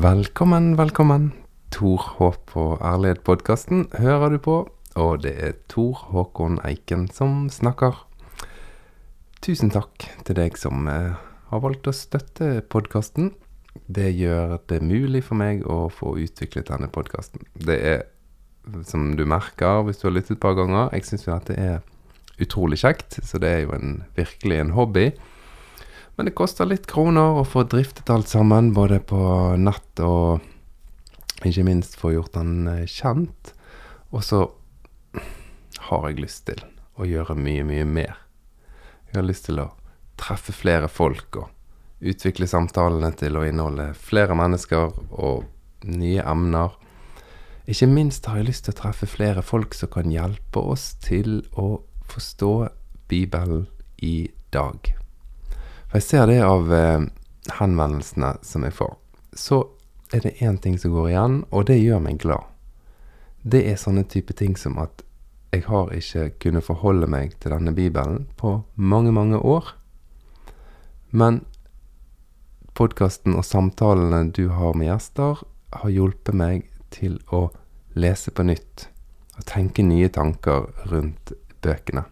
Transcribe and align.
Velkommen, 0.00 0.78
velkommen. 0.78 1.26
Tor 1.68 2.00
Håp 2.16 2.54
og 2.56 2.78
Ærlighet-podkasten 2.80 3.82
hører 4.00 4.32
du 4.32 4.38
på, 4.40 4.54
og 4.96 5.18
det 5.20 5.32
er 5.44 5.58
Tor 5.68 5.98
Håkon 6.08 6.56
Eiken 6.64 7.02
som 7.12 7.50
snakker. 7.52 7.98
Tusen 9.44 9.68
takk 9.74 10.06
til 10.24 10.38
deg 10.38 10.56
som 10.56 10.88
eh, 10.88 11.18
har 11.50 11.60
valgt 11.60 11.90
å 11.90 11.92
støtte 11.92 12.62
podkasten. 12.72 13.34
Det 13.92 14.08
gjør 14.16 14.56
det 14.72 14.80
mulig 14.80 15.20
for 15.26 15.36
meg 15.36 15.66
å 15.68 15.90
få 15.92 16.14
utviklet 16.22 16.72
denne 16.72 16.88
podkasten. 16.88 17.44
Det 17.52 17.76
er, 17.90 18.06
som 18.88 19.18
du 19.20 19.26
merker 19.28 19.84
hvis 19.84 20.00
du 20.00 20.08
har 20.08 20.16
lyttet 20.16 20.38
et 20.38 20.44
par 20.46 20.56
ganger, 20.56 20.88
jeg 20.96 21.10
syns 21.10 21.28
jo 21.28 21.36
at 21.36 21.52
det 21.52 21.58
er 21.60 21.84
utrolig 22.40 22.80
kjekt, 22.80 23.20
så 23.20 23.36
det 23.36 23.52
er 23.52 23.62
jo 23.66 23.76
en, 23.76 23.98
virkelig 24.16 24.62
en 24.64 24.72
hobby. 24.80 25.10
Men 26.20 26.26
det 26.28 26.34
koster 26.36 26.66
litt 26.68 26.84
kroner 26.84 27.38
å 27.40 27.46
få 27.48 27.62
driftet 27.64 28.10
alt 28.12 28.28
sammen, 28.28 28.74
både 28.76 28.98
på 29.08 29.20
nett 29.56 30.02
og 30.04 30.42
ikke 31.48 31.64
minst 31.64 31.96
få 31.96 32.10
gjort 32.12 32.34
den 32.34 32.66
eh, 32.68 32.82
kjent. 32.84 33.54
Og 34.12 34.26
så 34.26 34.42
har 35.86 36.04
jeg 36.10 36.20
lyst 36.20 36.44
til 36.50 36.60
å 37.00 37.08
gjøre 37.08 37.38
mye, 37.40 37.64
mye 37.64 37.88
mer. 37.88 38.20
Jeg 39.08 39.16
har 39.16 39.26
lyst 39.30 39.48
til 39.48 39.64
å 39.64 39.70
treffe 40.20 40.52
flere 40.52 40.92
folk 40.92 41.40
og 41.40 42.04
utvikle 42.04 42.52
samtalene 42.52 43.14
til 43.16 43.40
å 43.40 43.48
inneholde 43.48 43.88
flere 43.96 44.36
mennesker 44.36 44.92
og 45.16 45.48
nye 45.88 46.20
emner. 46.20 46.76
Ikke 47.64 47.88
minst 47.88 48.28
har 48.28 48.42
jeg 48.42 48.52
lyst 48.52 48.68
til 48.68 48.76
å 48.76 48.82
treffe 48.84 49.08
flere 49.08 49.40
folk 49.40 49.72
som 49.72 49.96
kan 49.96 50.12
hjelpe 50.12 50.68
oss 50.76 50.90
til 51.00 51.46
å 51.56 51.78
forstå 52.12 52.54
Bibelen 53.08 53.70
i 54.04 54.28
dag. 54.52 54.99
For 55.90 55.98
jeg 55.98 56.06
ser 56.06 56.28
det 56.30 56.38
av 56.46 56.70
eh, 56.70 57.02
henvendelsene 57.58 58.36
som 58.46 58.62
jeg 58.62 58.76
får. 58.78 58.92
Så 59.34 59.64
er 60.14 60.22
det 60.22 60.36
én 60.38 60.58
ting 60.62 60.76
som 60.78 60.94
går 60.94 61.08
igjen, 61.10 61.40
og 61.50 61.66
det 61.66 61.80
gjør 61.80 62.02
meg 62.04 62.20
glad. 62.22 62.46
Det 63.42 63.64
er 63.66 63.80
sånne 63.80 64.04
type 64.06 64.36
ting 64.38 64.54
som 64.58 64.78
at 64.78 65.02
jeg 65.50 65.64
har 65.66 65.90
ikke 65.90 66.28
kunnet 66.44 66.66
forholde 66.66 67.08
meg 67.10 67.34
til 67.42 67.50
denne 67.50 67.74
bibelen 67.74 68.28
på 68.38 68.60
mange, 68.78 69.10
mange 69.10 69.40
år. 69.42 69.72
Men 71.10 71.40
podkasten 72.78 73.34
og 73.34 73.46
samtalene 73.48 74.28
du 74.30 74.46
har 74.54 74.76
med 74.78 74.92
gjester, 74.92 75.42
har 75.74 75.90
hjulpet 75.90 76.38
meg 76.38 76.68
til 76.94 77.18
å 77.34 77.48
lese 77.98 78.30
på 78.30 78.46
nytt 78.46 78.86
og 79.34 79.46
tenke 79.50 79.82
nye 79.82 80.10
tanker 80.12 80.68
rundt 80.92 81.34
bøkene. 81.64 82.04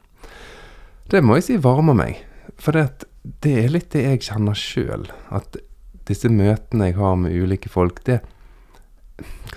Det 1.08 1.22
må 1.22 1.38
jeg 1.38 1.46
si 1.46 1.60
varmer 1.62 1.94
meg, 1.94 2.18
for 2.58 2.74
det, 2.74 3.06
det 3.22 3.54
er 3.64 3.72
litt 3.72 3.90
det 3.94 4.04
jeg 4.04 4.24
kjenner 4.28 4.58
sjøl. 4.58 5.08
At 5.34 5.58
disse 6.08 6.30
møtene 6.32 6.90
jeg 6.90 6.98
har 6.98 7.16
med 7.20 7.36
ulike 7.36 7.70
folk, 7.72 8.00
det, 8.08 8.20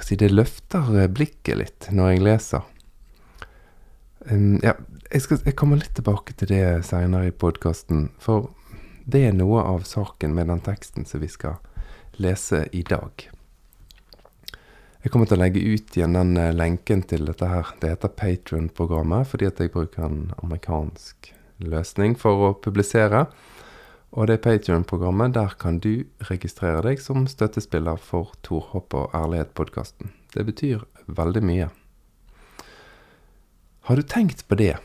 si, 0.04 0.18
det 0.20 0.32
løfter 0.34 1.08
blikket 1.14 1.60
litt 1.62 1.90
når 1.96 2.16
jeg 2.16 2.26
leser. 2.28 2.68
Um, 4.30 4.60
ja, 4.62 4.76
jeg, 5.10 5.24
skal, 5.24 5.42
jeg, 5.46 5.58
kommer 5.58 5.80
litt 5.82 5.96
tilbake 5.98 6.36
til 6.38 6.52
det 6.54 6.64
seinere 6.86 7.32
i 7.32 7.36
podkasten. 7.36 8.10
For 8.22 8.52
det 9.10 9.26
er 9.28 9.38
noe 9.38 9.64
av 9.66 9.86
saken 9.88 10.36
med 10.38 10.52
den 10.52 10.62
teksten 10.66 11.08
som 11.10 11.24
vi 11.24 11.30
skal 11.32 11.58
lese 12.22 12.68
i 12.76 12.84
dag. 12.86 13.30
Jeg 15.02 15.10
kommer 15.10 15.26
til 15.26 15.40
å 15.40 15.42
legge 15.42 15.64
ut 15.66 15.96
igjen 15.98 16.14
den 16.14 16.36
eh, 16.38 16.54
lenken 16.54 17.02
til 17.10 17.26
dette 17.26 17.48
her. 17.50 17.72
Det 17.82 17.96
heter 17.96 18.14
Patron-programmet 18.14 19.32
fordi 19.32 19.48
at 19.50 19.62
jeg 19.64 19.74
bruker 19.74 20.06
en 20.06 20.20
amerikansk 20.44 21.32
løsning 21.64 22.18
for 22.20 22.46
å 22.48 22.54
publisere. 22.58 23.26
Og 24.12 24.28
det 24.28 24.42
Patrion-programmet, 24.44 25.34
der 25.38 25.54
kan 25.60 25.80
du 25.80 26.04
registrere 26.28 26.82
deg 26.84 27.00
som 27.00 27.28
støttespiller 27.32 28.00
for 28.02 28.34
Tor 28.44 28.66
Hopp 28.74 28.96
og 28.98 29.14
Ærlighet-podkasten. 29.16 30.12
Det 30.36 30.44
betyr 30.48 30.84
veldig 31.08 31.44
mye. 31.48 31.70
Har 33.88 33.96
du 33.96 34.04
tenkt 34.04 34.44
på 34.48 34.58
det, 34.60 34.76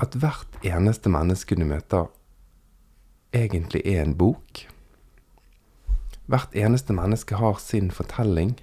at 0.00 0.14
hvert 0.20 0.60
eneste 0.64 1.08
menneske 1.08 1.56
du 1.56 1.64
møter, 1.64 2.10
egentlig 3.32 3.82
er 3.88 4.04
en 4.04 4.14
bok? 4.20 4.66
Hvert 6.30 6.54
eneste 6.56 6.94
menneske 6.96 7.40
har 7.40 7.58
sin 7.60 7.90
fortelling. 7.92 8.54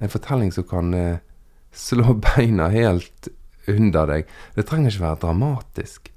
En 0.00 0.12
fortelling 0.12 0.52
som 0.52 0.68
kan 0.68 0.94
eh, 0.94 1.22
slå 1.72 2.14
beina 2.28 2.70
helt 2.72 3.32
under 3.68 4.08
deg. 4.08 4.28
Det 4.56 4.66
trenger 4.68 4.92
ikke 4.92 5.06
være 5.08 5.22
dramatisk. 5.24 6.13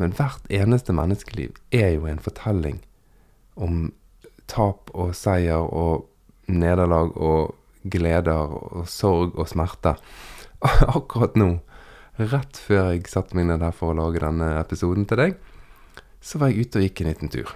Men 0.00 0.14
hvert 0.16 0.46
eneste 0.52 0.94
menneskeliv 0.96 1.58
er 1.74 1.94
jo 1.96 2.06
en 2.08 2.22
fortelling 2.22 2.80
om 3.54 3.90
tap 4.50 4.90
og 4.94 5.12
seier 5.16 5.62
og 5.62 6.06
nederlag 6.52 7.12
og 7.16 7.54
gleder 7.82 8.52
og 8.52 8.88
sorg 8.90 9.36
og 9.36 9.48
smerte. 9.50 9.96
Akkurat 10.96 11.36
nå, 11.38 11.56
rett 12.18 12.60
før 12.60 12.92
jeg 12.92 13.08
satte 13.10 13.36
meg 13.38 13.48
ned 13.50 13.64
her 13.64 13.74
for 13.76 13.92
å 13.92 13.98
lage 13.98 14.22
denne 14.22 14.54
episoden 14.60 15.08
til 15.08 15.20
deg, 15.20 15.36
så 16.22 16.38
var 16.38 16.52
jeg 16.52 16.66
ute 16.66 16.80
og 16.80 16.86
gikk 16.86 17.02
en 17.02 17.10
liten 17.10 17.32
tur. 17.32 17.52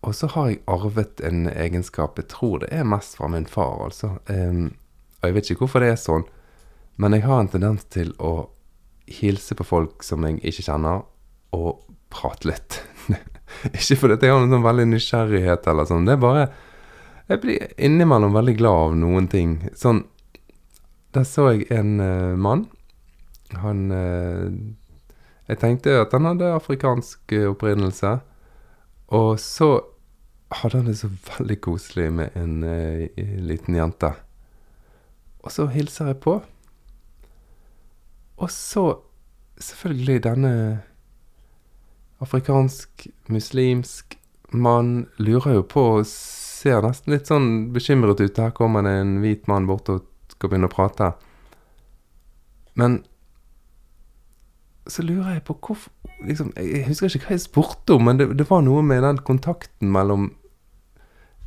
Og 0.00 0.14
så 0.16 0.30
har 0.32 0.48
jeg 0.48 0.62
arvet 0.70 1.20
en 1.26 1.44
egenskap, 1.50 2.16
jeg 2.18 2.30
tror 2.32 2.62
det 2.62 2.70
er 2.72 2.88
mest 2.88 3.18
fra 3.18 3.28
min 3.28 3.46
far, 3.46 3.76
altså. 3.84 4.14
Og 4.24 5.26
jeg 5.28 5.36
vet 5.36 5.50
ikke 5.52 5.66
hvorfor 5.66 5.84
det 5.84 5.92
er 5.92 6.00
sånn, 6.00 6.24
men 7.00 7.14
jeg 7.16 7.26
har 7.26 7.42
en 7.42 7.52
tendens 7.52 7.84
til 7.92 8.14
å 8.16 8.48
hilse 9.10 9.56
på 9.58 9.66
folk 9.66 10.04
som 10.06 10.24
jeg 10.26 10.40
ikke 10.46 10.66
kjenner, 10.66 11.04
og 11.56 11.82
prate 12.12 12.50
litt. 12.50 12.80
ikke 13.76 13.98
fordi 13.98 14.18
jeg 14.26 14.34
har 14.34 14.44
noen 14.46 14.64
veldig 14.64 14.88
nysgjerrighet 14.92 15.68
eller 15.70 15.88
sånn, 15.88 16.06
det 16.08 16.16
er 16.16 16.22
bare 16.22 16.50
Jeg 17.30 17.42
blir 17.42 17.72
innimellom 17.78 18.34
veldig 18.34 18.56
glad 18.58 18.84
av 18.88 18.96
noen 18.98 19.28
ting. 19.30 19.52
Sånn 19.78 20.04
Der 21.14 21.26
så 21.26 21.50
jeg 21.52 21.68
en 21.74 22.00
uh, 22.02 22.34
mann. 22.38 22.66
Han 23.62 23.90
uh, 23.94 24.50
Jeg 25.46 25.60
tenkte 25.62 26.00
at 26.02 26.14
han 26.14 26.26
hadde 26.26 26.54
afrikansk 26.56 27.34
uh, 27.34 27.52
opprinnelse. 27.52 28.16
Og 29.14 29.38
så 29.42 29.70
hadde 30.54 30.82
han 30.82 30.90
det 30.90 30.98
så 30.98 31.10
veldig 31.10 31.60
koselig 31.62 32.08
med 32.14 32.34
en 32.38 32.62
liten 33.46 33.74
jente. 33.78 34.10
Og 35.46 35.54
så 35.54 35.66
hilser 35.70 36.10
jeg 36.10 36.18
på. 36.22 36.40
Og 38.40 38.50
så 38.50 38.84
selvfølgelig 39.60 40.22
denne 40.24 40.52
afrikansk, 42.20 43.06
muslimsk 43.28 44.16
mann 44.52 45.06
lurer 45.18 45.60
jo 45.60 45.62
på 45.62 45.84
og 45.98 46.06
ser 46.08 46.82
nesten 46.84 47.14
litt 47.14 47.30
sånn 47.30 47.70
bekymret 47.74 48.20
ut. 48.20 48.40
Her 48.40 48.52
kommer 48.56 48.84
det 48.84 48.96
en 49.00 49.18
hvit 49.22 49.46
mann 49.48 49.68
bort 49.68 49.88
og 49.92 50.04
skal 50.32 50.50
begynne 50.50 50.68
å 50.70 50.72
prate. 50.72 51.12
Men 52.80 53.00
så 54.90 55.04
lurer 55.04 55.36
jeg 55.36 55.46
på 55.46 55.56
hvorfor 55.60 55.92
liksom, 56.26 56.52
Jeg 56.56 56.86
husker 56.88 57.12
ikke 57.14 57.30
hva 57.30 57.36
jeg 57.36 57.44
spurte 57.44 57.96
om, 57.96 58.06
men 58.08 58.20
det, 58.20 58.30
det 58.38 58.48
var 58.50 58.64
noe 58.64 58.82
med 58.82 59.04
den 59.04 59.20
kontakten 59.24 59.92
mellom 59.92 60.30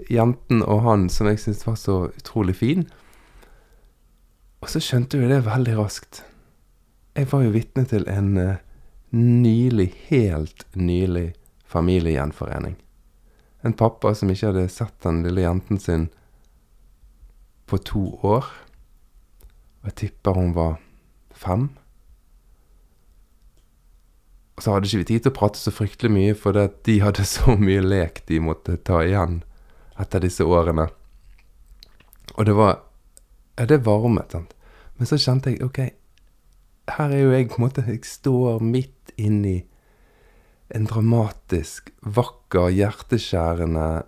jenten 0.10 0.64
og 0.64 0.84
han 0.88 1.08
som 1.12 1.30
jeg 1.30 1.42
syntes 1.42 1.66
var 1.68 1.78
så 1.80 1.98
utrolig 2.10 2.56
fin. 2.58 2.86
Og 4.64 4.72
så 4.72 4.82
skjønte 4.82 5.20
jo 5.20 5.30
det 5.30 5.44
veldig 5.46 5.76
raskt. 5.78 6.24
Jeg 7.14 7.30
var 7.30 7.44
jo 7.46 7.54
vitne 7.54 7.86
til 7.86 8.08
en 8.10 8.38
uh, 8.38 8.62
nylig, 9.14 9.92
helt 10.10 10.66
nylig 10.74 11.34
familiegjenforening. 11.70 12.76
En 13.64 13.76
pappa 13.78 14.16
som 14.18 14.32
ikke 14.34 14.50
hadde 14.50 14.66
sett 14.74 14.96
den 15.06 15.22
lille 15.24 15.46
jenten 15.46 15.80
sin 15.80 16.10
på 17.70 17.78
to 17.78 18.04
år. 18.26 18.50
Og 19.82 19.92
jeg 19.92 19.98
tipper 20.02 20.40
hun 20.40 20.56
var 20.58 20.82
fem. 21.32 21.70
Og 24.58 24.66
så 24.66 24.74
hadde 24.74 24.90
ikke 24.90 25.02
vi 25.04 25.10
tid 25.14 25.24
til 25.24 25.34
å 25.34 25.38
prate 25.38 25.62
så 25.62 25.74
fryktelig 25.74 26.12
mye, 26.14 26.36
for 26.38 26.58
de 26.58 27.00
hadde 27.02 27.26
så 27.36 27.56
mye 27.60 27.82
lek 27.86 28.24
de 28.30 28.42
måtte 28.44 28.78
ta 28.82 29.04
igjen 29.06 29.42
etter 30.02 30.26
disse 30.26 30.46
årene. 30.46 30.90
Og 32.34 32.50
det 32.50 32.58
var 32.58 32.82
Ja, 33.54 33.68
det 33.70 33.84
varmet, 33.86 34.32
sant. 34.34 34.56
Men 34.98 35.06
så 35.06 35.18
kjente 35.22 35.52
jeg 35.52 35.62
OK, 35.62 35.78
her 36.92 37.12
er 37.12 37.22
jo 37.22 37.32
jeg 37.32 37.50
på 37.50 37.60
en 37.60 37.66
måte 37.68 37.86
Jeg 37.88 38.04
står 38.06 38.64
midt 38.64 39.14
inni 39.18 39.64
en 40.74 40.88
dramatisk, 40.90 41.92
vakker, 42.02 42.72
hjerteskjærende 42.74 44.04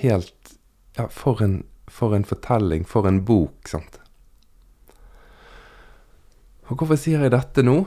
Helt 0.00 0.56
Ja, 0.98 1.08
for 1.10 1.42
en, 1.42 1.64
for 1.88 2.14
en 2.14 2.24
fortelling, 2.24 2.84
for 2.86 3.06
en 3.08 3.24
bok, 3.26 3.66
sant. 3.66 3.98
Og 6.70 6.78
hvorfor 6.78 6.98
sier 6.98 7.24
jeg 7.24 7.32
dette 7.34 7.64
nå? 7.66 7.80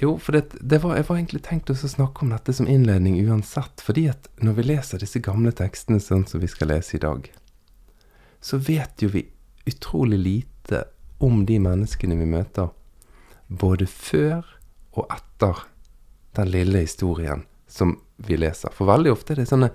Jo, 0.00 0.14
for 0.16 0.32
det, 0.32 0.56
det 0.56 0.80
var, 0.80 0.96
jeg 0.96 1.06
var 1.10 1.18
egentlig 1.18 1.42
tenkt 1.44 1.72
å 1.72 1.76
snakke 1.76 2.24
om 2.24 2.32
dette 2.32 2.54
som 2.56 2.68
innledning 2.70 3.18
uansett. 3.28 3.84
Fordi 3.84 4.06
at 4.08 4.30
når 4.40 4.56
vi 4.56 4.66
leser 4.70 5.04
disse 5.04 5.20
gamle 5.20 5.52
tekstene 5.52 6.00
sånn 6.00 6.24
som 6.30 6.40
vi 6.40 6.48
skal 6.48 6.72
lese 6.72 6.96
i 6.96 7.02
dag, 7.02 7.28
så 8.40 8.56
vet 8.56 9.04
jo 9.04 9.12
vi 9.12 9.26
utrolig 9.68 10.18
lite 10.24 10.86
om 11.20 11.44
de 11.44 11.60
menneskene 11.60 12.16
vi 12.16 12.28
møter 12.32 12.72
både 13.50 13.86
før 13.90 14.46
og 14.94 15.10
etter 15.10 15.66
den 16.38 16.50
lille 16.54 16.84
historien 16.86 17.44
som 17.70 17.96
vi 18.16 18.38
leser. 18.38 18.72
For 18.74 18.88
veldig 18.90 19.12
ofte 19.14 19.34
er 19.34 19.42
det 19.42 19.50
sånne 19.50 19.72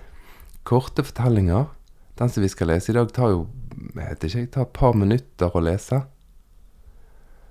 korte 0.66 1.04
fortellinger 1.06 1.72
Den 2.16 2.30
som 2.32 2.40
vi 2.40 2.48
skal 2.48 2.70
lese 2.70 2.88
i 2.88 2.94
dag, 2.96 3.10
tar 3.12 3.28
jo 3.28 3.42
jeg 3.76 4.06
vet 4.08 4.22
ikke, 4.24 4.46
tar 4.54 4.62
et 4.64 4.72
par 4.72 4.94
minutter 4.96 5.52
å 5.52 5.60
lese. 5.60 5.98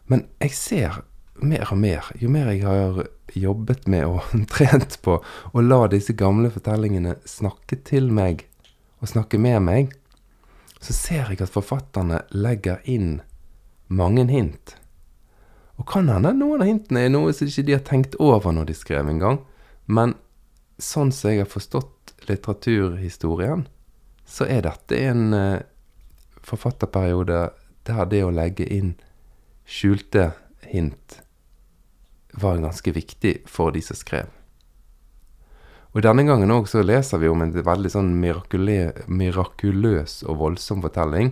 Men 0.09 0.23
jeg 0.41 0.55
ser 0.57 0.95
mer 1.37 1.69
og 1.69 1.77
mer, 1.77 2.07
jo 2.17 2.31
mer 2.33 2.49
jeg 2.49 2.63
har 2.65 3.03
jobbet 3.37 3.85
med 3.91 4.07
og 4.09 4.33
trent 4.55 4.97
på 5.05 5.19
å 5.21 5.61
la 5.61 5.83
disse 5.91 6.15
gamle 6.17 6.49
fortellingene 6.49 7.13
snakke 7.29 7.77
til 7.85 8.09
meg 8.09 8.47
og 9.01 9.11
snakke 9.11 9.37
med 9.37 9.61
meg, 9.67 9.93
så 10.81 10.97
ser 10.97 11.29
jeg 11.29 11.43
at 11.45 11.53
forfatterne 11.53 12.23
legger 12.33 12.81
inn 12.89 13.19
mange 13.87 14.25
hint. 14.31 14.77
Og 15.75 15.87
kan 15.89 16.07
hende 16.09 16.31
noen 16.37 16.63
av 16.63 16.69
hintene 16.69 17.05
er 17.05 17.11
noe 17.11 17.33
som 17.35 17.49
ikke 17.49 17.65
de 17.67 17.75
har 17.75 17.83
tenkt 17.87 18.15
over 18.21 18.55
når 18.55 18.69
de 18.69 18.77
skrev 18.77 19.09
en 19.11 19.21
gang, 19.21 19.39
men 19.85 20.15
sånn 20.81 21.11
som 21.15 21.31
jeg 21.31 21.43
har 21.43 21.51
forstått 21.51 22.15
litteraturhistorien, 22.29 23.65
så 24.25 24.47
er 24.49 24.65
dette 24.65 24.97
en 24.97 25.35
eh, 25.35 25.65
forfatterperiode 26.45 27.49
der 27.85 28.09
det 28.09 28.23
å 28.25 28.33
legge 28.33 28.65
inn 28.65 28.95
skjulte 29.65 30.31
hint 30.65 31.21
var 32.31 32.57
ganske 32.57 32.91
viktig 32.91 33.37
for 33.49 33.71
de 33.75 33.81
som 33.85 33.97
skrev. 33.97 34.25
Og 35.95 36.03
Denne 36.03 36.25
gangen 36.27 36.51
òg 36.51 36.67
så 36.67 36.83
leser 36.83 37.21
vi 37.21 37.29
om 37.31 37.41
en 37.41 37.53
veldig 37.55 37.91
sånn 37.93 38.09
mirakuløs 38.19 40.15
og 40.27 40.39
voldsom 40.41 40.81
fortelling. 40.83 41.31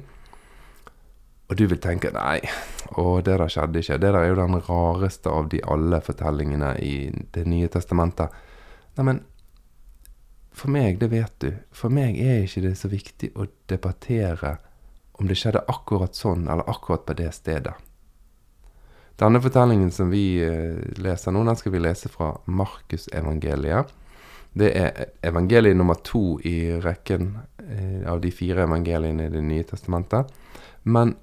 Og 1.50 1.58
du 1.60 1.66
vil 1.68 1.82
tenke 1.84 2.14
nei, 2.16 2.40
å, 2.98 3.20
det 3.22 3.36
der 3.36 3.52
skjedde 3.52 3.84
ikke. 3.84 4.00
Det 4.00 4.12
der 4.14 4.20
er 4.22 4.32
jo 4.32 4.40
den 4.40 4.62
rareste 4.68 5.30
av 5.30 5.50
de 5.52 5.60
alle 5.68 6.00
fortellingene 6.02 6.74
i 6.82 6.96
Det 7.36 7.46
nye 7.50 7.70
testamentet. 7.72 8.34
Neimen, 8.98 9.24
for 10.54 10.72
meg, 10.72 11.00
det 11.02 11.10
vet 11.12 11.34
du, 11.42 11.50
for 11.74 11.94
meg 11.94 12.20
er 12.22 12.46
ikke 12.46 12.62
det 12.68 12.76
så 12.78 12.90
viktig 12.92 13.32
å 13.36 13.48
debattere 13.70 14.58
om 15.18 15.28
det 15.30 15.38
skjedde 15.38 15.66
akkurat 15.70 16.16
sånn, 16.18 16.48
eller 16.50 16.70
akkurat 16.70 17.06
på 17.08 17.16
det 17.18 17.32
stedet. 17.36 17.74
Denne 19.20 19.42
fortellingen 19.42 19.92
som 19.94 20.10
vi 20.10 20.42
eh, 20.42 20.80
leser 21.02 21.34
nå, 21.34 21.44
den 21.46 21.58
skal 21.58 21.74
vi 21.76 21.82
lese 21.82 22.10
fra 22.10 22.32
Markusevangeliet. 22.50 23.92
Det 24.54 24.70
er 24.78 25.12
evangeliet 25.26 25.78
nummer 25.78 25.98
to 26.06 26.40
i 26.46 26.74
rekken 26.82 27.32
eh, 27.62 28.02
av 28.10 28.22
de 28.22 28.32
fire 28.34 28.66
evangeliene 28.66 29.28
i 29.28 29.34
Det 29.34 29.42
nye 29.46 29.66
testamentet. 29.70 30.34
Men 30.84 31.16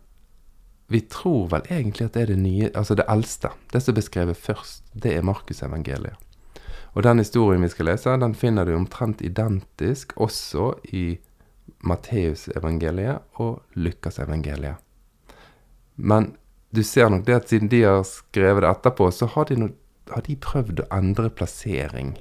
vi 0.90 1.00
tror 1.06 1.46
vel 1.52 1.68
egentlig 1.70 2.08
at 2.08 2.16
det 2.16 2.22
er 2.24 2.32
det 2.32 2.40
nye, 2.42 2.70
altså 2.74 2.96
det 2.98 3.06
eldste. 3.08 3.52
Det 3.70 3.78
som 3.82 3.92
er 3.92 4.00
beskrevet 4.00 4.36
først, 4.36 4.82
det 4.92 5.12
er 5.14 5.22
Markusevangeliet. 5.22 6.18
Og 6.98 7.04
den 7.06 7.22
historien 7.22 7.62
vi 7.62 7.68
skal 7.70 7.86
lese, 7.92 8.16
den 8.18 8.34
finner 8.34 8.66
du 8.66 8.74
omtrent 8.74 9.22
identisk 9.22 10.16
også 10.18 10.72
i 10.90 11.20
Matteusevangeliet 11.86 13.22
og 13.38 13.62
Lukasevangeliet. 13.78 14.82
Men 15.94 16.32
du 16.74 16.82
ser 16.82 17.08
nok 17.10 17.22
det 17.26 17.36
at 17.38 17.52
siden 17.52 17.70
de 17.70 17.84
har 17.86 18.02
skrevet 18.08 18.64
det 18.64 18.70
etterpå, 18.70 19.10
så 19.14 19.28
har 19.30 19.46
de, 19.46 19.60
no, 19.62 19.68
har 20.10 20.26
de 20.26 20.36
prøvd 20.42 20.82
å 20.82 20.88
endre 20.96 21.30
plassering. 21.30 22.16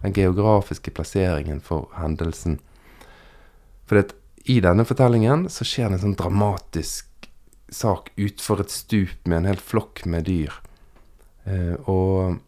Den 0.00 0.16
geografiske 0.16 0.92
plasseringen 0.96 1.60
for 1.60 1.90
hendelsen. 2.00 2.62
For 3.84 4.08
i 4.46 4.60
denne 4.64 4.84
fortellingen 4.88 5.48
så 5.52 5.68
skjer 5.68 5.90
det 5.90 5.98
en 5.98 6.04
sånn 6.08 6.18
dramatisk 6.20 7.05
sak 7.68 8.12
utfor 8.16 8.62
et 8.62 8.70
stup 8.70 9.26
med 9.26 9.42
en 9.42 9.50
hel 9.50 9.60
flokk 9.60 10.04
med 10.06 10.26
dyr. 10.28 10.54
Eh, 11.44 11.74
og 11.90 12.38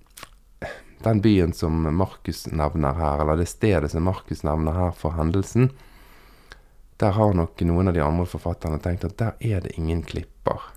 den 1.02 1.20
byen 1.22 1.52
som 1.52 1.82
Markus 1.94 2.46
nevner 2.46 2.98
her, 2.98 3.22
eller 3.22 3.38
det 3.38 3.48
stedet 3.50 3.90
som 3.92 4.06
Markus 4.06 4.42
nevner 4.46 4.74
her 4.74 4.96
for 4.96 5.14
hendelsen, 5.18 5.70
der 6.98 7.14
har 7.14 7.34
nok 7.34 7.60
noen 7.62 7.90
av 7.90 7.94
de 7.94 8.02
andre 8.02 8.26
forfatterne 8.26 8.80
tenkt 8.82 9.06
at 9.06 9.18
der 9.20 9.36
er 9.38 9.62
det 9.62 9.76
ingen 9.78 10.02
klipper. 10.02 10.72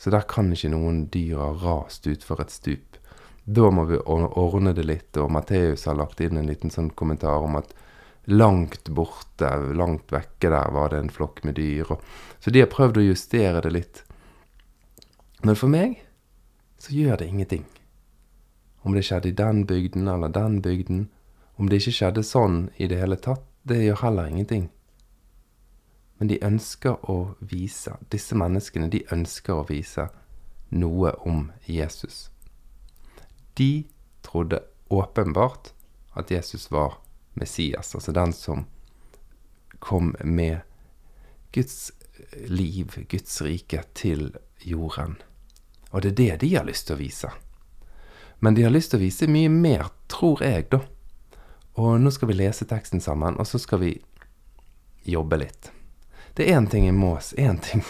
Så 0.00 0.08
der 0.12 0.24
kan 0.24 0.48
ikke 0.52 0.72
noen 0.72 1.04
dyr 1.12 1.36
ha 1.36 1.50
rast 1.60 2.08
utfor 2.08 2.40
et 2.40 2.52
stup. 2.54 2.96
Da 3.44 3.68
må 3.72 3.84
vi 3.90 3.98
ordne 4.00 4.72
det 4.76 4.86
litt, 4.88 5.16
og 5.20 5.32
Matteus 5.34 5.84
har 5.88 5.98
lagt 5.98 6.20
inn 6.24 6.40
en 6.40 6.48
liten 6.48 6.72
sånn 6.72 6.88
kommentar 6.96 7.44
om 7.44 7.58
at 7.60 7.74
langt 8.24 8.88
borte, 8.88 9.50
langt 9.74 10.12
vekke 10.12 10.50
der, 10.50 10.70
var 10.74 10.92
det 10.92 10.98
en 11.00 11.12
flokk 11.12 11.42
med 11.44 11.56
dyr. 11.58 11.88
Og, 11.90 12.02
så 12.40 12.50
de 12.50 12.62
har 12.62 12.72
prøvd 12.72 13.00
å 13.00 13.06
justere 13.08 13.62
det 13.64 13.72
litt. 13.74 14.02
Men 15.42 15.56
for 15.56 15.72
meg 15.72 16.00
så 16.80 16.94
gjør 16.94 17.20
det 17.20 17.30
ingenting. 17.30 17.64
Om 18.82 18.96
det 18.96 19.04
skjedde 19.08 19.32
i 19.32 19.36
den 19.36 19.64
bygden 19.68 20.08
eller 20.08 20.32
den 20.32 20.60
bygden. 20.64 21.08
Om 21.60 21.68
det 21.68 21.80
ikke 21.80 21.96
skjedde 21.98 22.24
sånn 22.24 22.60
i 22.80 22.88
det 22.88 23.00
hele 23.00 23.18
tatt, 23.20 23.44
det 23.68 23.82
gjør 23.82 24.04
heller 24.04 24.30
ingenting. 24.30 24.70
Men 26.20 26.28
de 26.28 26.40
ønsker 26.44 26.96
å 27.08 27.34
vise, 27.40 27.96
disse 28.12 28.36
menneskene, 28.36 28.88
de 28.92 29.02
ønsker 29.12 29.56
å 29.56 29.66
vise 29.68 30.08
noe 30.70 31.12
om 31.26 31.50
Jesus. 31.66 32.28
De 33.56 33.86
trodde 34.24 34.62
åpenbart 34.88 35.72
at 36.16 36.30
Jesus 36.32 36.70
var 36.72 36.98
Messias, 37.34 37.94
altså 37.94 38.12
den 38.12 38.32
som 38.32 38.66
kom 39.78 40.14
med 40.24 40.60
Guds 41.54 41.92
liv, 42.32 43.06
Guds 43.10 43.42
rike, 43.42 43.82
til 43.94 44.36
jorden. 44.58 45.16
Og 45.90 46.02
det 46.02 46.10
er 46.10 46.16
det 46.16 46.36
de 46.44 46.54
har 46.56 46.66
lyst 46.68 46.86
til 46.86 46.98
å 46.98 47.00
vise. 47.00 47.30
Men 48.40 48.54
de 48.54 48.64
har 48.64 48.72
lyst 48.72 48.92
til 48.92 49.00
å 49.00 49.04
vise 49.04 49.28
mye 49.28 49.50
mer, 49.52 49.90
tror 50.08 50.42
jeg, 50.44 50.68
da. 50.72 50.80
Og 51.80 52.00
nå 52.00 52.12
skal 52.12 52.30
vi 52.30 52.38
lese 52.38 52.66
teksten 52.68 53.02
sammen, 53.02 53.38
og 53.40 53.46
så 53.48 53.58
skal 53.60 53.82
vi 53.82 53.92
jobbe 55.08 55.40
litt. 55.40 55.70
Det 56.34 56.46
er 56.46 56.60
én 56.60 56.68
ting 56.70 56.86
jeg 56.86 56.94
må 56.94 57.16
Én 57.36 57.58
ting 57.58 57.82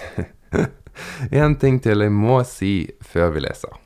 Én 1.43 1.55
ting 1.61 1.79
til 1.83 2.03
jeg 2.03 2.13
må 2.13 2.41
si 2.49 2.91
før 3.05 3.35
vi 3.35 3.45
leser. 3.45 3.77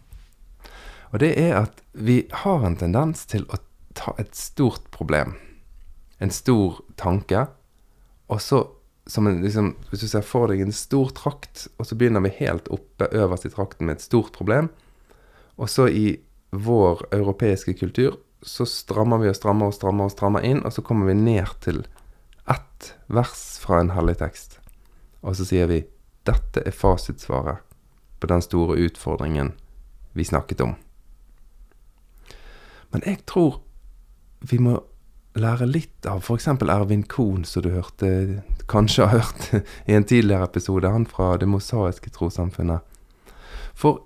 Og 1.13 1.21
det 1.23 1.35
er 1.39 1.57
at 1.59 1.83
vi 1.93 2.25
har 2.45 2.65
en 2.67 2.77
tendens 2.79 3.27
til 3.31 3.45
å 3.51 3.59
ta 3.95 4.15
et 4.19 4.35
stort 4.35 4.89
problem, 4.95 5.37
en 6.25 6.33
stor 6.33 6.81
tanke, 7.01 7.47
og 8.33 8.41
så 8.43 8.65
en, 9.19 9.43
liksom, 9.43 9.75
Hvis 9.91 10.01
du 10.01 10.09
ser 10.09 10.25
for 10.25 10.49
deg 10.49 10.63
en 10.65 10.73
stor 10.73 11.11
trakt, 11.13 11.67
og 11.77 11.85
så 11.85 11.97
begynner 11.99 12.25
vi 12.25 12.33
helt 12.39 12.71
oppe 12.73 13.11
øverst 13.13 13.45
i 13.45 13.53
trakten 13.53 13.87
med 13.87 13.99
et 13.99 14.07
stort 14.07 14.33
problem, 14.33 14.71
og 15.61 15.69
så 15.69 15.89
i 15.89 16.21
vår 16.51 17.05
europeiske 17.13 17.75
kultur 17.75 18.17
så 18.43 18.65
strammer 18.69 19.21
vi 19.21 19.29
og 19.29 19.37
strammer 19.37 19.69
og 19.69 19.77
strammer 19.77 20.09
og 20.09 20.15
strammer 20.15 20.45
inn, 20.45 20.63
og 20.65 20.73
så 20.73 20.83
kommer 20.85 21.11
vi 21.11 21.19
ned 21.21 21.53
til 21.65 21.85
ett 22.49 22.95
vers 23.07 23.59
fra 23.61 23.81
en 23.81 23.93
hellig 23.93 24.19
tekst. 24.21 24.59
Og 25.25 25.37
så 25.37 25.47
sier 25.49 25.69
vi 25.69 25.85
dette 26.25 26.63
er 26.65 26.77
fasitsvaret 26.77 27.61
på 28.21 28.29
den 28.29 28.43
store 28.45 28.77
utfordringen 28.87 29.53
vi 30.17 30.25
snakket 30.25 30.65
om. 30.65 30.75
Men 32.93 33.05
jeg 33.05 33.25
tror 33.29 33.61
vi 34.45 34.61
må 34.61 34.79
lære 35.35 35.67
litt 35.67 36.07
av 36.07 36.23
f.eks. 36.23 36.47
Ervin 36.63 37.03
Kohn, 37.11 37.45
som 37.49 37.65
du 37.65 37.73
hørte, 37.75 38.43
kanskje 38.71 39.09
har 39.09 39.23
hørt 39.25 39.49
i 39.91 39.97
en 39.97 40.07
tidligere 40.07 40.47
episode, 40.47 40.91
han 40.91 41.07
fra 41.11 41.35
Det 41.41 41.49
mosaiske 41.51 42.13
trossamfunnet. 42.15 42.85
For 43.75 44.05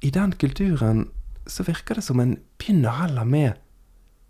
i 0.00 0.10
den 0.10 0.32
kulturen 0.32 1.10
så 1.46 1.66
virker 1.66 1.98
det 1.98 2.04
som 2.06 2.20
en 2.20 2.38
begynner 2.60 2.96
heller 3.02 3.28
med 3.28 3.52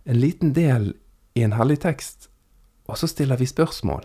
en 0.05 0.19
liten 0.19 0.55
del 0.57 0.95
i 1.39 1.45
en 1.47 1.55
hellig 1.55 1.81
tekst, 1.85 2.29
og 2.91 2.99
så 2.99 3.07
stiller 3.07 3.39
vi 3.39 3.47
spørsmål. 3.47 4.03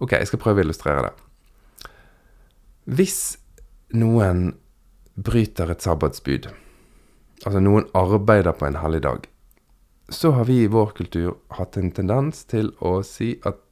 Ok, 0.00 0.12
jeg 0.12 0.30
skal 0.30 0.40
prøve 0.40 0.62
å 0.62 0.64
illustrere 0.64 1.08
det. 1.08 1.90
Hvis 2.90 3.20
noen 3.92 4.52
bryter 5.18 5.72
et 5.72 5.82
sabbatsbud, 5.82 6.46
altså 7.44 7.60
noen 7.60 7.88
arbeider 7.96 8.54
på 8.56 8.68
en 8.68 8.78
helligdag, 8.80 9.26
så 10.10 10.30
har 10.30 10.44
vi 10.44 10.62
i 10.62 10.66
vår 10.66 10.86
kultur 10.86 11.36
hatt 11.48 11.76
en 11.78 11.90
tendens 11.94 12.44
til 12.50 12.72
å 12.82 13.00
si 13.06 13.36
at 13.46 13.62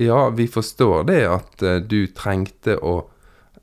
ja, 0.00 0.30
vi 0.30 0.46
forstår 0.48 1.04
det 1.10 1.22
at 1.28 1.62
uh, 1.66 1.76
du 1.82 2.06
trengte 2.16 2.78
å 2.78 3.10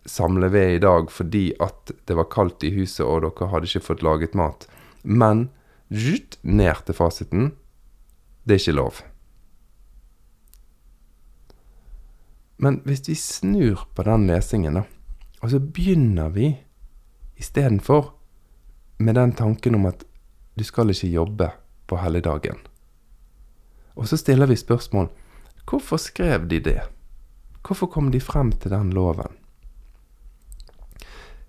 samle 0.07 0.51
ved 0.53 0.75
i 0.75 0.81
dag 0.83 1.09
fordi 1.11 1.49
at 1.63 1.91
det 2.07 2.17
var 2.19 2.29
kaldt 2.31 2.63
i 2.67 2.73
huset 2.75 3.05
og 3.05 3.23
dere 3.25 3.49
hadde 3.51 3.69
ikke 3.71 3.87
fått 3.87 4.03
laget 4.05 4.35
mat. 4.37 4.67
Men 5.03 5.47
zzt, 5.89 6.37
ned 6.43 6.83
til 6.85 6.97
fasiten. 6.97 7.49
Det 8.43 8.57
er 8.57 8.61
ikke 8.61 8.77
lov. 8.77 9.01
Men 12.57 12.81
hvis 12.85 13.05
vi 13.07 13.15
snur 13.15 13.87
på 13.95 14.05
den 14.07 14.27
lesingen, 14.29 14.79
da, 14.79 14.83
og 15.41 15.51
så 15.53 15.59
begynner 15.61 16.31
vi 16.33 16.51
istedenfor 17.37 18.13
med 18.99 19.15
den 19.15 19.33
tanken 19.37 19.77
om 19.77 19.85
at 19.89 20.05
du 20.57 20.63
skal 20.65 20.89
ikke 20.89 21.11
jobbe 21.13 21.51
på 21.87 21.99
helligdagen. 22.01 22.59
Og 23.97 24.07
så 24.07 24.19
stiller 24.19 24.49
vi 24.49 24.59
spørsmål 24.59 25.09
hvorfor 25.67 25.99
skrev 25.99 26.47
de 26.47 26.59
det? 26.63 26.81
Hvorfor 27.65 27.89
kom 27.91 28.11
de 28.11 28.21
frem 28.23 28.51
til 28.51 28.71
den 28.71 28.93
loven? 28.95 29.33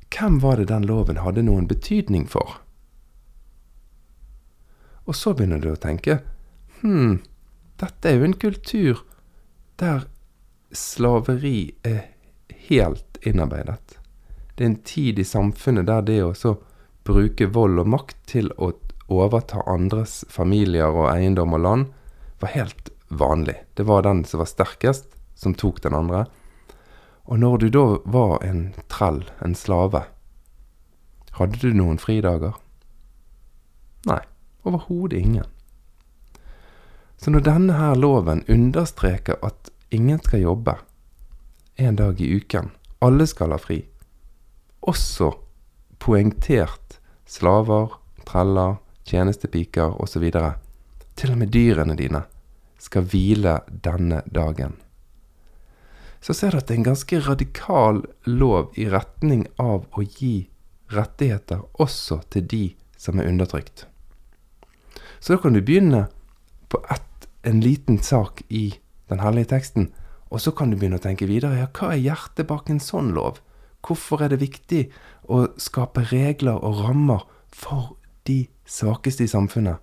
Hvem 0.09 0.41
var 0.43 0.57
det 0.57 0.71
den 0.71 0.87
loven 0.89 1.21
hadde 1.23 1.45
noen 1.47 1.69
betydning 1.69 2.27
for? 2.31 2.57
Og 5.07 5.17
så 5.17 5.35
begynner 5.37 5.61
du 5.63 5.71
å 5.73 5.81
tenke 5.81 6.21
hm, 6.81 7.21
dette 7.79 8.11
er 8.11 8.19
jo 8.19 8.27
en 8.27 8.39
kultur 8.41 9.05
der 9.79 10.09
slaveri 10.75 11.75
er 11.87 12.09
helt 12.69 13.21
innarbeidet. 13.23 13.99
Det 14.55 14.65
er 14.65 14.73
en 14.73 14.83
tid 14.83 15.19
i 15.23 15.25
samfunnet 15.25 15.87
der 15.87 16.03
det 16.03 16.19
å 16.25 16.57
bruke 17.07 17.47
vold 17.55 17.79
og 17.79 17.93
makt 17.95 18.19
til 18.35 18.51
å 18.59 18.73
overta 19.09 19.63
andres 19.67 20.25
familier 20.31 20.93
og 20.93 21.09
eiendom 21.13 21.57
og 21.57 21.65
land, 21.65 21.87
var 22.41 22.55
helt 22.55 22.91
vanlig. 23.09 23.57
Det 23.75 23.87
var 23.89 24.05
den 24.07 24.25
som 24.25 24.43
var 24.43 24.51
sterkest, 24.51 25.09
som 25.35 25.55
tok 25.55 25.83
den 25.83 25.97
andre. 25.97 26.27
Og 27.29 27.41
når 27.41 27.59
du 27.59 27.69
da 27.73 27.85
var 28.05 28.39
en 28.45 28.73
trell, 28.89 29.25
en 29.45 29.55
slave, 29.55 30.05
hadde 31.39 31.61
du 31.63 31.75
noen 31.77 32.01
fridager? 32.01 32.57
Nei, 34.09 34.21
overhodet 34.67 35.21
ingen. 35.21 35.47
Så 37.19 37.33
når 37.35 37.45
denne 37.47 37.77
her 37.79 37.99
loven 37.99 38.45
understreker 38.49 39.39
at 39.43 39.73
ingen 39.91 40.21
skal 40.23 40.45
jobbe 40.45 40.77
en 41.77 41.99
dag 41.99 42.21
i 42.21 42.31
uken, 42.39 42.71
alle 43.03 43.27
skal 43.31 43.55
ha 43.55 43.59
fri, 43.63 43.83
også 44.81 45.33
poengtert 46.03 46.99
slaver, 47.27 47.99
treller, 48.27 48.79
tjenestepiker 49.09 49.97
osv. 50.03 50.29
Til 51.19 51.33
og 51.33 51.41
med 51.41 51.53
dyrene 51.55 51.97
dine 51.99 52.23
skal 52.79 53.07
hvile 53.11 53.59
denne 53.69 54.23
dagen. 54.31 54.77
Så 56.21 56.35
ser 56.35 56.51
du 56.53 56.59
at 56.59 56.69
det 56.69 56.75
er 56.75 56.81
en 56.81 56.91
ganske 56.91 57.21
radikal 57.27 58.03
lov 58.27 58.75
i 58.79 58.89
retning 58.91 59.47
av 59.63 59.87
å 59.95 60.03
gi 60.03 60.49
rettigheter 60.95 61.63
også 61.79 62.23
til 62.33 62.47
de 62.51 62.65
som 62.99 63.21
er 63.21 63.29
undertrykt. 63.31 63.87
Så 65.21 65.35
da 65.35 65.43
kan 65.43 65.55
du 65.55 65.63
begynne 65.63 66.07
på 66.69 66.81
ett, 66.91 67.29
en 67.43 67.61
liten 67.63 68.01
sak 68.03 68.43
i 68.49 68.79
den 69.09 69.23
hellige 69.23 69.53
teksten, 69.55 69.93
og 70.29 70.43
så 70.43 70.53
kan 70.53 70.71
du 70.71 70.77
begynne 70.77 70.99
å 70.99 71.05
tenke 71.05 71.29
videre. 71.31 71.57
Ja, 71.63 71.69
hva 71.73 71.95
er 71.95 72.03
hjertet 72.03 72.49
bak 72.51 72.69
en 72.69 72.83
sånn 72.83 73.15
lov? 73.17 73.41
Hvorfor 73.87 74.25
er 74.25 74.33
det 74.33 74.43
viktig 74.43 74.89
å 75.31 75.47
skape 75.61 76.05
regler 76.11 76.59
og 76.59 76.83
rammer 76.83 77.25
for 77.49 77.95
de 78.29 78.39
svakeste 78.69 79.27
i 79.27 79.33
samfunnet? 79.33 79.81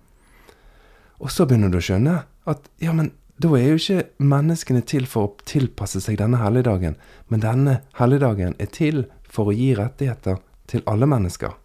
Og 1.19 1.31
så 1.31 1.47
begynner 1.47 1.71
du 1.71 1.79
å 1.79 1.83
skjønne 1.83 2.15
at 2.45 2.69
ja, 2.83 2.93
men 2.95 3.13
da 3.41 3.51
er 3.57 3.73
jo 3.73 3.79
ikke 3.79 4.23
menneskene 4.23 4.81
til 4.87 5.07
for 5.11 5.27
å 5.27 5.45
tilpasse 5.47 5.99
seg 6.03 6.19
denne 6.21 6.39
helligdagen, 6.39 6.95
men 7.27 7.43
denne 7.43 7.79
helligdagen 7.99 8.55
er 8.63 8.71
til 8.71 9.03
for 9.27 9.51
å 9.51 9.55
gi 9.55 9.73
rettigheter 9.75 10.39
til 10.71 10.83
alle 10.87 11.09
mennesker. 11.09 11.55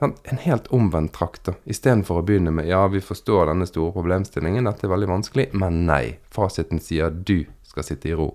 En 0.00 0.38
helt 0.40 0.70
omvendt 0.72 1.12
trakt, 1.12 1.42
da. 1.44 1.54
Istedenfor 1.68 2.20
å 2.20 2.24
begynne 2.24 2.52
med 2.56 2.70
ja, 2.70 2.86
vi 2.88 3.02
forstår 3.04 3.50
denne 3.50 3.66
store 3.68 3.92
problemstillingen, 3.92 4.64
dette 4.64 4.86
er 4.86 4.94
veldig 4.94 5.10
vanskelig, 5.10 5.50
men 5.60 5.82
nei. 5.88 6.04
Fasiten 6.32 6.80
sier 6.80 7.10
du 7.12 7.42
skal 7.66 7.84
sitte 7.84 8.08
i 8.08 8.14
ro. 8.16 8.30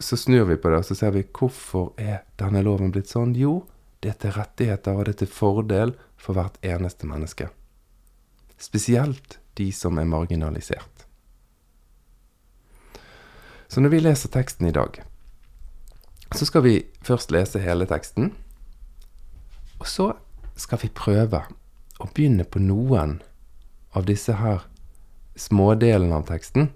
Så 0.00 0.16
snur 0.16 0.48
vi 0.48 0.56
på 0.58 0.72
det, 0.72 0.80
og 0.80 0.88
så 0.88 0.96
ser 0.98 1.14
vi 1.14 1.22
hvorfor 1.28 1.92
er 2.00 2.24
denne 2.40 2.64
loven 2.66 2.90
blitt 2.90 3.12
sånn? 3.12 3.36
Jo, 3.38 3.60
det 4.00 4.14
er 4.14 4.18
til 4.20 4.32
rettigheter, 4.32 4.96
og 4.96 5.06
det 5.06 5.14
er 5.14 5.18
til 5.24 5.32
fordel 5.34 5.94
for 6.16 6.36
hvert 6.36 6.56
eneste 6.64 7.06
menneske. 7.06 7.48
Spesielt 8.60 9.38
de 9.58 9.72
som 9.72 9.98
er 9.98 10.08
marginalisert. 10.08 11.06
Så 13.68 13.80
når 13.80 13.92
vi 13.92 14.00
leser 14.00 14.32
teksten 14.32 14.66
i 14.66 14.74
dag, 14.74 15.02
så 16.34 16.46
skal 16.46 16.64
vi 16.64 16.74
først 17.02 17.30
lese 17.30 17.60
hele 17.62 17.86
teksten. 17.86 18.32
Og 19.78 19.86
så 19.86 20.12
skal 20.56 20.80
vi 20.82 20.90
prøve 20.94 21.42
å 22.00 22.08
begynne 22.14 22.44
på 22.44 22.62
noen 22.62 23.20
av 23.94 24.06
disse 24.08 24.36
her 24.38 24.64
smådelene 25.38 26.16
av 26.16 26.26
teksten. 26.28 26.70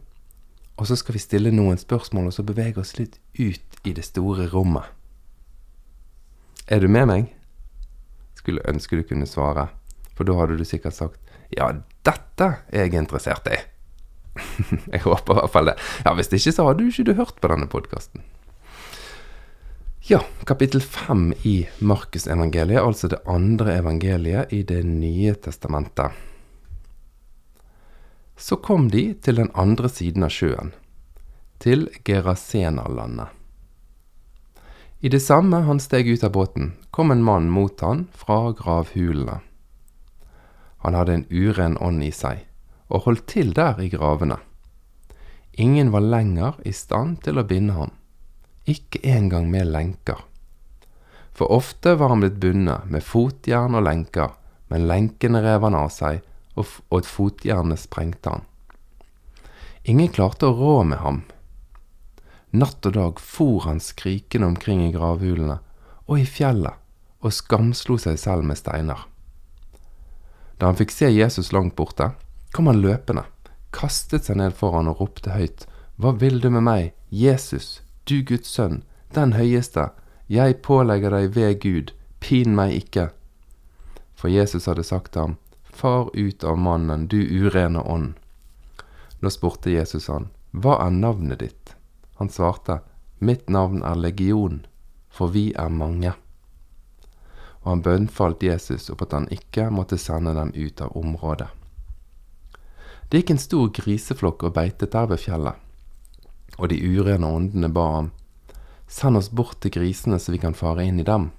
Og 0.76 0.88
så 0.90 0.96
skal 0.98 1.16
vi 1.16 1.22
stille 1.22 1.54
noen 1.54 1.78
spørsmål, 1.78 2.30
og 2.30 2.36
så 2.36 2.46
bevege 2.46 2.82
oss 2.82 2.96
litt 2.98 3.20
ut 3.38 3.86
i 3.86 3.94
det 3.94 4.04
store 4.06 4.48
rommet. 4.50 4.86
Er 6.66 6.80
du 6.80 6.88
med 6.88 7.08
meg? 7.10 7.32
Skulle 8.38 8.64
ønske 8.68 8.96
du 8.96 9.04
kunne 9.04 9.28
svare, 9.28 9.68
for 10.16 10.24
da 10.24 10.36
hadde 10.38 10.56
du 10.56 10.64
sikkert 10.64 10.96
sagt 10.96 11.20
ja, 11.54 11.68
dette 12.06 12.46
er 12.72 12.86
jeg 12.86 12.96
interessert 12.98 13.46
i. 13.52 13.58
jeg 14.94 15.02
håper 15.04 15.36
i 15.36 15.38
hvert 15.38 15.52
fall 15.52 15.68
det. 15.70 15.76
Ja, 16.06 16.14
Hvis 16.16 16.32
ikke, 16.32 16.54
så 16.56 16.66
hadde 16.66 16.82
du 16.82 16.88
ikke 16.90 17.18
hørt 17.20 17.36
på 17.40 17.50
denne 17.52 17.68
podkasten. 17.70 18.24
Ja, 20.08 20.20
kapittel 20.44 20.82
fem 20.82 21.30
i 21.48 21.66
Markusevangeliet, 21.80 22.82
altså 22.82 23.08
det 23.12 23.22
andre 23.30 23.78
evangeliet 23.78 24.52
i 24.52 24.62
Det 24.62 24.82
nye 24.84 25.32
testamentet. 25.34 26.12
Så 28.36 28.56
kom 28.56 28.90
de 28.90 29.14
til 29.14 29.38
den 29.38 29.52
andre 29.54 29.88
siden 29.88 30.26
av 30.26 30.34
sjøen, 30.34 30.74
til 31.62 31.86
Gerasena-landet. 32.04 33.43
I 35.04 35.10
det 35.12 35.20
samme 35.20 35.60
han 35.68 35.82
steg 35.84 36.08
ut 36.08 36.24
av 36.24 36.32
båten, 36.32 36.72
kom 36.90 37.10
en 37.12 37.24
mann 37.24 37.50
mot 37.52 37.80
han 37.84 38.06
fra 38.16 38.54
gravhulene. 38.56 39.42
Han 40.84 40.96
hadde 40.96 41.18
en 41.18 41.26
uren 41.28 41.76
ånd 41.76 42.04
i 42.04 42.08
seg, 42.12 42.46
og 42.88 43.04
holdt 43.04 43.26
til 43.34 43.52
der 43.52 43.82
i 43.84 43.90
gravene. 43.92 44.38
Ingen 45.60 45.92
var 45.92 46.08
lenger 46.08 46.56
i 46.64 46.72
stand 46.72 47.20
til 47.26 47.36
å 47.36 47.44
binde 47.44 47.76
ham 47.76 47.92
ikke 48.64 49.02
engang 49.04 49.50
med 49.50 49.68
lenker. 49.68 50.24
For 51.34 51.52
ofte 51.52 51.94
var 51.98 52.12
han 52.12 52.22
blitt 52.22 52.40
bundet 52.40 52.88
med 52.90 53.04
fotjern 53.04 53.76
og 53.76 53.84
lenker, 53.84 54.32
men 54.70 54.86
lenkene 54.88 55.42
rev 55.44 55.66
han 55.66 55.76
av 55.76 55.90
seg, 55.92 56.22
og, 56.54 56.70
og 56.88 57.04
fotjernet 57.04 57.82
sprengte 57.82 58.30
han. 58.30 58.44
Ingen 59.84 60.08
klarte 60.14 60.48
å 60.48 60.56
rå 60.56 60.76
med 60.88 61.02
ham. 61.02 61.22
Natt 62.54 62.86
og 62.86 62.94
dag 62.94 63.18
for 63.18 63.64
han 63.64 63.80
skrikende 63.82 64.46
omkring 64.46 64.84
i 64.84 64.92
gravhulene 64.94 65.56
og 66.06 66.20
i 66.20 66.26
fjellet, 66.28 66.76
og 67.24 67.32
skamslo 67.34 67.96
seg 67.98 68.20
selv 68.20 68.46
med 68.46 68.60
steiner. 68.60 69.00
Da 70.60 70.68
han 70.70 70.78
fikk 70.78 70.92
se 70.94 71.08
Jesus 71.10 71.50
langt 71.56 71.74
borte, 71.74 72.12
kom 72.54 72.68
han 72.70 72.78
løpende, 72.84 73.24
kastet 73.74 74.28
seg 74.28 74.38
ned 74.38 74.54
foran 74.54 74.92
og 74.92 75.02
ropte 75.02 75.34
høyt, 75.34 75.66
Hva 75.98 76.10
vil 76.18 76.40
du 76.42 76.48
med 76.50 76.62
meg, 76.66 76.92
Jesus, 77.10 77.82
du 78.06 78.22
Guds 78.22 78.50
sønn, 78.50 78.82
den 79.14 79.34
høyeste, 79.34 79.90
jeg 80.30 80.60
pålegger 80.62 81.10
deg 81.14 81.34
ved 81.34 81.60
Gud, 81.62 81.92
pin 82.20 82.54
meg 82.54 82.74
ikke. 82.78 83.08
For 84.14 84.30
Jesus 84.30 84.66
hadde 84.70 84.86
sagt 84.86 85.12
til 85.12 85.26
ham, 85.26 85.36
Far 85.64 86.10
ut 86.14 86.44
av 86.46 86.58
mannen, 86.58 87.08
du 87.10 87.18
urene 87.18 87.82
ånd. 87.82 88.14
Nå 89.18 89.30
spurte 89.30 89.74
Jesus 89.74 90.06
han, 90.06 90.30
Hva 90.54 90.78
er 90.86 90.94
navnet 90.94 91.42
ditt? 91.42 91.73
Han 92.20 92.30
svarte, 92.30 92.80
Mitt 93.18 93.48
navn 93.48 93.82
er 93.82 93.96
Legion, 93.96 94.64
for 95.08 95.32
vi 95.32 95.52
er 95.56 95.68
mange. 95.72 96.12
Og 97.62 97.70
han 97.72 97.82
bønnfalt 97.82 98.42
Jesus 98.42 98.90
opp 98.92 99.06
at 99.06 99.14
han 99.16 99.28
ikke 99.32 99.70
måtte 99.72 99.98
sende 99.98 100.34
dem 100.36 100.52
ut 100.54 100.80
av 100.84 100.96
området. 100.96 101.48
Det 103.08 103.22
gikk 103.22 103.34
en 103.34 103.44
stor 103.44 103.70
griseflokk 103.74 104.44
og 104.48 104.56
beitet 104.56 104.92
der 104.92 105.06
ved 105.08 105.22
fjellet 105.22 105.60
og 106.56 106.68
de 106.70 106.78
urene 106.78 107.26
åndene 107.26 107.68
ba 107.68 107.86
ham, 107.96 108.10
send 108.86 109.18
oss 109.18 109.30
bort 109.30 109.60
til 109.62 109.74
grisene 109.74 110.20
så 110.20 110.34
vi 110.34 110.42
kan 110.42 110.54
fare 110.54 110.84
inn 110.86 111.00
i 111.00 111.06
dem. 111.06 111.30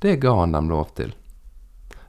Det 0.00 0.18
ga 0.20 0.34
han 0.40 0.52
dem 0.52 0.68
lov 0.70 0.92
til. 0.98 1.14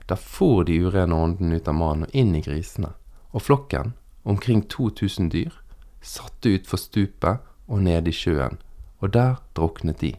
Da 0.08 0.16
for 0.16 0.64
de 0.68 0.76
urene 0.84 1.16
åndene 1.16 1.60
ut 1.60 1.68
av 1.68 1.76
mannen 1.76 2.08
og 2.08 2.16
inn 2.16 2.34
i 2.36 2.44
grisene, 2.44 2.92
og 3.32 3.44
flokken, 3.44 3.94
omkring 4.24 4.62
2000 4.68 5.30
dyr, 5.32 5.52
satte 6.00 6.48
ut 6.48 6.66
for 6.66 6.80
stupet 6.80 7.44
og 7.68 7.82
ned 7.84 8.08
i 8.08 8.14
sjøen, 8.14 8.58
og 9.00 9.12
der 9.14 9.38
druknet 9.56 10.00
de. 10.02 10.14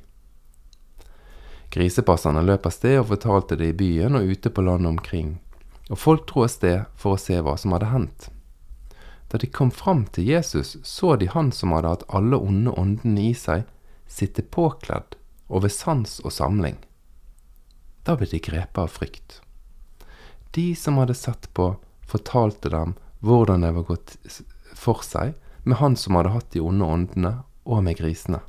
Grisepasserne 1.69 2.41
løp 2.45 2.65
av 2.65 2.73
sted 2.73 2.97
og 3.01 3.11
fortalte 3.11 3.57
det 3.59 3.71
i 3.73 3.77
byen 3.77 4.17
og 4.17 4.31
ute 4.31 4.49
på 4.49 4.63
landet 4.65 4.89
omkring, 4.95 5.37
og 5.89 6.01
folk 6.01 6.27
dro 6.29 6.45
av 6.45 6.53
sted 6.53 6.85
for 6.97 7.15
å 7.15 7.21
se 7.21 7.37
hva 7.45 7.55
som 7.61 7.75
hadde 7.75 7.91
hendt. 7.93 8.29
Da 9.29 9.37
de 9.37 9.49
kom 9.53 9.69
fram 9.69 10.07
til 10.09 10.25
Jesus, 10.31 10.77
så 10.83 11.15
de 11.15 11.29
han 11.29 11.51
som 11.53 11.75
hadde 11.75 11.91
hatt 11.93 12.07
alle 12.09 12.39
onde 12.41 12.73
åndene 12.73 13.27
i 13.29 13.33
seg, 13.37 13.67
sitte 14.09 14.41
påkledd 14.41 15.19
og 15.49 15.65
ved 15.65 15.73
sans 15.73 16.17
og 16.23 16.33
samling. 16.33 16.79
Da 18.05 18.15
ble 18.17 18.25
de 18.31 18.41
grepet 18.41 18.81
av 18.81 18.89
frykt. 18.89 19.37
De 20.57 20.73
som 20.73 20.97
hadde 20.97 21.13
sett 21.13 21.45
på, 21.53 21.75
fortalte 22.09 22.71
dem 22.73 22.95
hvordan 23.21 23.61
det 23.61 23.75
var 23.75 23.85
gått 23.91 24.15
for 24.73 25.05
seg 25.05 25.35
med 25.63 25.77
han 25.77 25.95
som 25.95 26.15
hadde 26.15 26.33
hatt 26.33 26.51
de 26.53 26.61
onde 26.63 26.85
åndene, 26.85 27.33
og 27.69 27.83
med 27.85 27.99
grisene. 27.99 28.39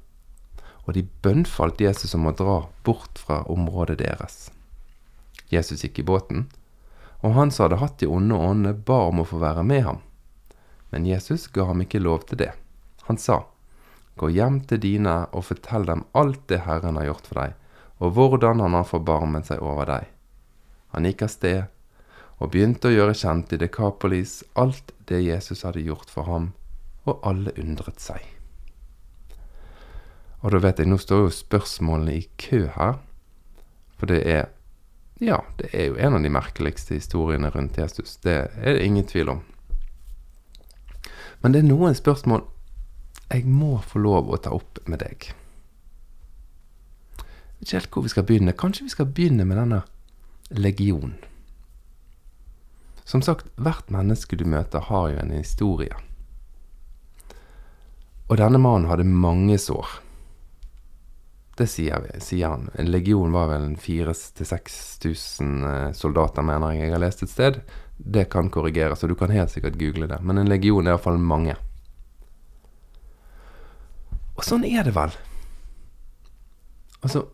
Og 0.86 0.94
de 0.96 1.04
bønnfalt 1.22 1.80
Jesus 1.82 2.14
om 2.16 2.28
å 2.30 2.34
dra 2.36 2.56
bort 2.86 3.20
fra 3.20 3.42
området 3.52 3.98
deres. 4.00 4.48
Jesus 5.50 5.84
gikk 5.84 6.00
i 6.00 6.06
båten, 6.06 6.46
og 7.20 7.34
han 7.36 7.50
som 7.52 7.66
hadde 7.66 7.80
hatt 7.82 7.98
de 8.00 8.08
onde 8.08 8.36
åndene, 8.36 8.74
ba 8.74 9.02
om 9.10 9.20
å 9.20 9.28
få 9.28 9.40
være 9.42 9.64
med 9.66 9.84
ham. 9.84 9.98
Men 10.90 11.06
Jesus 11.06 11.48
ga 11.52 11.66
ham 11.68 11.82
ikke 11.84 12.02
lov 12.02 12.24
til 12.28 12.40
det. 12.40 12.52
Han 13.08 13.18
sa, 13.20 13.44
Gå 14.16 14.28
hjem 14.34 14.60
til 14.68 14.80
dine 14.82 15.14
og 15.32 15.46
fortell 15.48 15.86
dem 15.88 16.02
alt 16.18 16.42
det 16.50 16.64
Herren 16.66 16.98
har 17.00 17.10
gjort 17.10 17.28
for 17.30 17.40
deg, 17.40 17.52
og 18.00 18.16
hvordan 18.16 18.60
han 18.64 18.74
har 18.76 18.88
forbarmet 18.88 19.48
seg 19.48 19.62
over 19.64 19.88
deg. 19.88 20.08
Han 20.94 21.06
gikk 21.06 21.24
av 21.26 21.32
sted, 21.32 21.60
og 22.40 22.50
begynte 22.52 22.88
å 22.88 22.94
gjøre 22.94 23.16
kjent 23.16 23.52
i 23.52 23.60
Dekapolis 23.60 24.40
alt 24.58 24.94
det 25.08 25.20
Jesus 25.22 25.62
hadde 25.66 25.84
gjort 25.84 26.10
for 26.10 26.28
ham, 26.28 26.50
og 27.10 27.26
alle 27.26 27.54
undret 27.60 28.00
seg. 28.02 28.24
Og 30.40 30.54
da 30.54 30.60
vet 30.62 30.80
jeg, 30.80 30.88
nå 30.88 30.96
står 31.00 31.26
jo 31.26 31.34
spørsmålene 31.36 32.16
i 32.16 32.24
kø 32.40 32.64
her, 32.76 32.96
for 34.00 34.08
det 34.08 34.22
er 34.24 34.48
ja, 35.20 35.42
det 35.60 35.68
er 35.76 35.90
jo 35.90 35.98
en 36.00 36.14
av 36.16 36.22
de 36.24 36.30
merkeligste 36.32 36.96
historiene 36.96 37.50
rundt 37.52 37.76
Jesus. 37.76 38.16
Det 38.24 38.36
er 38.56 38.78
det 38.78 38.86
ingen 38.86 39.04
tvil 39.04 39.28
om. 39.34 39.42
Men 41.42 41.52
det 41.52 41.60
er 41.60 41.68
noen 41.68 41.96
spørsmål 41.96 42.46
jeg 43.30 43.44
må 43.46 43.76
få 43.84 44.00
lov 44.00 44.32
å 44.32 44.40
ta 44.40 44.54
opp 44.56 44.80
med 44.88 45.04
deg. 45.04 45.28
Jeg 47.20 47.26
vet 47.60 47.68
ikke 47.68 47.76
helt 47.76 47.92
hvor 47.92 48.06
vi 48.06 48.12
skal 48.14 48.26
begynne. 48.30 48.56
Kanskje 48.56 48.86
vi 48.88 48.94
skal 48.96 49.10
begynne 49.12 49.44
med 49.44 49.60
denne 49.60 49.82
legionen. 50.56 51.18
Som 53.04 53.22
sagt, 53.22 53.52
hvert 53.60 53.92
menneske 53.92 54.38
du 54.40 54.46
møter, 54.48 54.80
har 54.88 55.10
jo 55.12 55.20
en 55.20 55.34
historie. 55.34 55.94
Og 58.30 58.38
denne 58.38 58.60
mannen 58.62 58.86
hadde 58.86 59.08
mange 59.10 59.56
sår. 59.58 59.96
Det 61.58 61.66
sier, 61.68 61.98
vi, 62.04 62.20
sier 62.22 62.52
han. 62.54 62.68
En 62.78 62.88
legion 62.88 63.32
var 63.34 63.48
vel 63.50 63.72
4000-6000 63.76 65.64
eh, 65.68 65.88
soldater, 65.98 66.44
mener 66.46 66.76
jeg 66.76 66.86
jeg 66.86 66.94
har 66.94 67.02
lest 67.02 67.24
et 67.26 67.32
sted. 67.32 67.58
Det 67.98 68.28
kan 68.32 68.48
korrigeres, 68.54 69.02
og 69.02 69.10
du 69.10 69.16
kan 69.18 69.34
helt 69.34 69.50
sikkert 69.52 69.80
google 69.80 70.06
det. 70.08 70.20
Men 70.22 70.38
en 70.40 70.48
legion 70.48 70.86
er 70.86 70.94
iallfall 70.94 71.18
mange. 71.18 71.56
Og 74.38 74.46
sånn 74.46 74.64
er 74.64 74.86
det 74.86 74.94
vel. 74.96 75.12
Altså, 77.02 77.26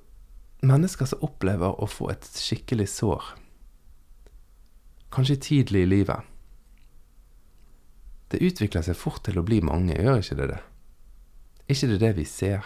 mennesker 0.66 1.06
som 1.06 1.22
opplever 1.26 1.76
å 1.76 1.86
få 1.90 2.08
et 2.14 2.24
skikkelig 2.26 2.88
sår, 2.94 3.34
kanskje 5.14 5.36
tidlig 5.40 5.84
i 5.84 5.88
livet 5.88 6.32
Det 8.28 8.40
utvikler 8.42 8.82
seg 8.82 8.98
fort 8.98 9.22
til 9.24 9.38
å 9.38 9.44
bli 9.46 9.60
mange, 9.64 9.94
gjør 9.94 10.18
ikke 10.18 10.38
det 10.40 10.48
det? 10.50 10.58
Ikke 11.68 11.88
det 11.92 12.00
det 12.00 12.12
vi 12.16 12.24
ser? 12.24 12.64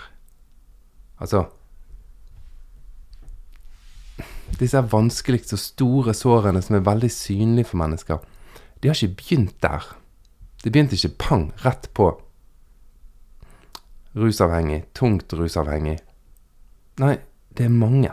Altså 1.20 1.46
Disse 4.60 4.80
vanskeligst 4.92 5.54
og 5.54 5.62
store 5.62 6.14
sårene 6.14 6.60
som 6.62 6.76
er 6.76 6.84
veldig 6.84 7.10
synlige 7.12 7.70
for 7.70 7.80
mennesker, 7.80 8.18
de 8.82 8.88
har 8.88 8.96
ikke 8.98 9.16
begynt 9.22 9.62
der. 9.62 9.84
De 10.64 10.70
begynte 10.70 10.96
ikke 10.98 11.16
pang, 11.22 11.44
rett 11.64 11.88
på. 11.94 12.10
Rusavhengig, 14.16 14.82
tungt 14.94 15.32
rusavhengig. 15.32 16.00
Nei, 17.00 17.14
det 17.56 17.68
er 17.68 17.72
mange. 17.72 18.10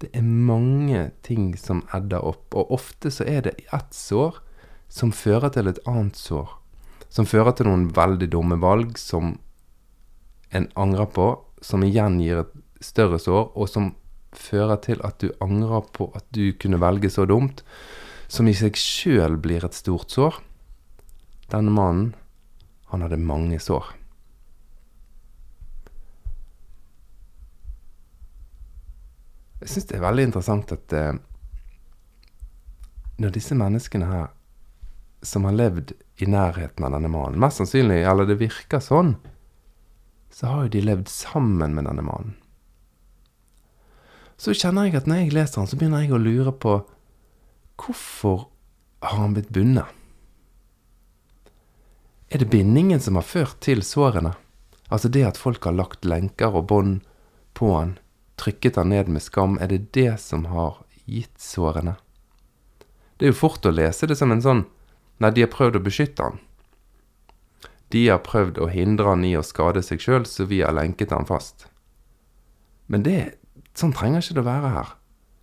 Det 0.00 0.08
er 0.16 0.24
mange 0.24 1.10
ting 1.22 1.52
som 1.60 1.84
edder 1.94 2.24
opp, 2.24 2.54
og 2.56 2.72
ofte 2.72 3.12
så 3.12 3.26
er 3.28 3.44
det 3.44 3.58
ett 3.68 3.94
sår 3.94 4.40
som 4.88 5.12
fører 5.12 5.52
til 5.54 5.68
et 5.70 5.78
annet 5.86 6.16
sår. 6.16 6.48
Som 7.10 7.28
fører 7.28 7.52
til 7.54 7.68
noen 7.68 7.90
veldig 7.94 8.30
dumme 8.32 8.58
valg 8.62 8.96
som 8.98 9.36
en 10.50 10.68
angrer 10.74 11.06
på, 11.14 11.30
som 11.62 11.84
igjen 11.84 12.18
gir 12.22 12.42
et 12.42 12.52
større 12.84 13.20
sår, 13.20 13.52
og 13.54 13.68
som 13.68 13.92
fører 14.36 14.78
til 14.84 15.00
at 15.06 15.18
du 15.22 15.30
angrer 15.42 15.86
på 15.94 16.10
at 16.16 16.26
du 16.34 16.52
kunne 16.58 16.80
velge 16.80 17.10
så 17.10 17.26
dumt, 17.28 17.64
som 18.30 18.48
i 18.48 18.54
seg 18.54 18.78
sjøl 18.78 19.36
blir 19.42 19.64
et 19.66 19.76
stort 19.76 20.12
sår. 20.14 20.38
Denne 21.50 21.72
mannen, 21.74 22.12
han 22.90 23.02
hadde 23.02 23.18
mange 23.18 23.58
sår. 23.62 23.96
Jeg 29.60 29.74
syns 29.74 29.90
det 29.90 29.98
er 29.98 30.06
veldig 30.06 30.28
interessant 30.30 30.70
at 30.72 30.94
eh, 30.96 31.18
når 33.20 33.34
disse 33.34 33.56
menneskene 33.58 34.06
her, 34.08 34.30
som 35.20 35.44
har 35.44 35.52
levd 35.52 35.92
i 36.24 36.28
nærheten 36.30 36.86
av 36.86 36.94
denne 36.94 37.10
mannen 37.12 37.36
Mest 37.42 37.60
sannsynlig, 37.60 37.98
eller 38.08 38.24
det 38.24 38.38
virker 38.40 38.80
sånn, 38.80 39.18
så 40.30 40.46
har 40.46 40.66
jo 40.66 40.74
de 40.76 40.84
levd 40.84 41.08
sammen 41.10 41.74
med 41.74 41.88
denne 41.88 42.04
mannen. 42.06 42.36
Så 44.40 44.54
kjenner 44.56 44.88
jeg 44.88 44.96
at 44.96 45.08
når 45.10 45.24
jeg 45.24 45.34
leser 45.36 45.60
han, 45.60 45.68
så 45.68 45.76
begynner 45.76 46.04
jeg 46.04 46.14
å 46.16 46.22
lure 46.22 46.52
på 46.56 46.78
hvorfor 47.80 48.46
har 49.04 49.18
han 49.20 49.34
blitt 49.36 49.50
bundet? 49.52 49.88
Er 52.30 52.40
det 52.40 52.48
bindingen 52.52 53.00
som 53.02 53.18
har 53.18 53.26
ført 53.26 53.58
til 53.64 53.82
sårene? 53.84 54.36
Altså 54.88 55.10
det 55.12 55.26
at 55.26 55.40
folk 55.40 55.64
har 55.66 55.76
lagt 55.76 56.06
lenker 56.08 56.54
og 56.54 56.68
bånd 56.70 57.00
på 57.58 57.72
han, 57.74 57.96
trykket 58.40 58.78
han 58.80 58.92
ned 58.94 59.10
med 59.12 59.22
skam, 59.24 59.58
er 59.60 59.68
det 59.72 59.90
det 59.96 60.14
som 60.22 60.46
har 60.50 60.80
gitt 61.04 61.36
sårene? 61.42 61.96
Det 63.18 63.26
er 63.26 63.34
jo 63.34 63.40
fort 63.42 63.66
å 63.68 63.74
lese 63.74 64.08
det 64.08 64.16
som 64.16 64.32
en 64.32 64.44
sånn 64.44 64.68
Nei, 65.20 65.28
de 65.36 65.42
har 65.44 65.50
prøvd 65.52 65.74
å 65.76 65.82
beskytte 65.84 66.24
han. 66.24 66.38
De 67.90 68.06
har 68.06 68.22
prøvd 68.22 68.60
å 68.62 68.70
hindre 68.70 69.10
han 69.10 69.24
i 69.26 69.34
å 69.38 69.44
skade 69.46 69.82
seg 69.82 70.02
sjøl, 70.02 70.26
så 70.26 70.46
vi 70.46 70.60
har 70.62 70.74
lenket 70.76 71.10
han 71.14 71.26
fast. 71.26 71.66
Men 72.90 73.02
det, 73.06 73.18
sånn 73.78 73.94
trenger 73.94 74.22
ikke 74.22 74.36
det 74.38 74.44
å 74.44 74.50
være 74.50 74.74
her. 74.76 74.92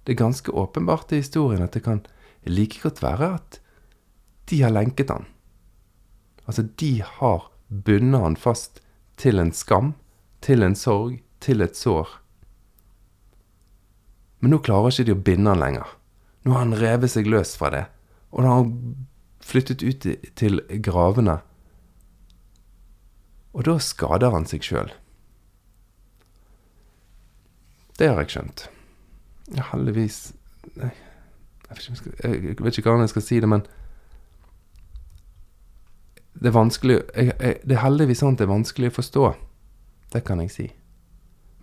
Det 0.04 0.14
er 0.16 0.24
ganske 0.24 0.54
åpenbart 0.56 1.12
i 1.12 1.20
historien 1.20 1.66
at 1.66 1.76
det 1.76 1.84
kan 1.84 2.06
like 2.48 2.80
godt 2.84 3.02
være 3.04 3.34
at 3.40 3.60
de 4.48 4.62
har 4.64 4.72
lenket 4.72 5.12
han. 5.12 5.28
Altså, 6.48 6.64
de 6.80 7.02
har 7.04 7.50
bundet 7.68 8.24
han 8.24 8.40
fast 8.40 8.80
til 9.20 9.42
en 9.44 9.52
skam, 9.52 9.92
til 10.40 10.64
en 10.64 10.78
sorg, 10.80 11.20
til 11.44 11.64
et 11.66 11.76
sår. 11.76 12.08
Men 14.40 14.54
nå 14.54 14.62
klarer 14.64 14.94
ikke 14.94 15.10
de 15.10 15.16
å 15.18 15.26
binde 15.28 15.52
han 15.52 15.60
lenger. 15.60 15.92
Nå 16.46 16.56
har 16.56 16.64
han 16.64 16.80
revet 16.80 17.12
seg 17.12 17.28
løs 17.28 17.58
fra 17.60 17.74
det, 17.74 17.84
og 18.32 18.44
nå 18.44 18.54
har 18.54 18.62
han 18.62 19.06
flyttet 19.44 19.84
ut 19.84 20.08
til 20.40 20.62
gravene 20.84 21.42
og 23.58 23.66
da 23.66 23.80
skader 23.82 24.34
han 24.36 24.46
seg 24.46 24.66
sjøl. 24.66 24.92
Det 27.98 28.12
har 28.12 28.22
jeg 28.22 28.36
skjønt. 28.36 28.68
Ja, 29.58 29.64
heldigvis 29.72 30.36
Nei, 30.78 30.90
jeg 31.70 31.78
vet, 31.78 31.86
ikke, 31.88 32.12
jeg 32.20 32.58
vet 32.60 32.78
ikke 32.78 32.92
hva 32.92 33.06
jeg 33.06 33.12
skal 33.14 33.24
si 33.24 33.38
det, 33.40 33.48
men 33.48 33.62
Det 36.36 36.50
er 36.52 36.54
vanskelig 36.58 36.98
jeg, 37.16 37.32
jeg, 37.32 37.62
Det 37.64 37.78
er 37.78 37.82
heldigvis 37.86 38.20
sånn 38.22 38.36
at 38.36 38.42
det 38.42 38.46
er 38.46 38.52
vanskelig 38.52 38.92
å 38.92 38.98
forstå. 38.98 39.24
Det 40.14 40.22
kan 40.28 40.44
jeg 40.44 40.52
si. 40.54 40.68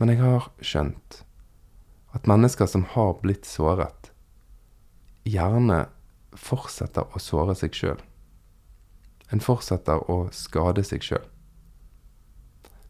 Men 0.00 0.11
jeg 0.11 0.22
har 0.24 0.48
skjønt 0.64 1.20
at 2.16 2.26
mennesker 2.30 2.66
som 2.70 2.87
har 2.94 3.12
blitt 3.20 3.46
såret, 3.46 4.11
gjerne 5.28 5.85
fortsetter 6.35 7.07
å 7.14 7.22
såre 7.22 7.54
seg 7.59 7.76
sjøl. 7.76 8.02
En 9.30 9.42
fortsetter 9.44 10.02
å 10.11 10.24
skade 10.35 10.83
seg 10.87 11.04
sjøl 11.07 11.28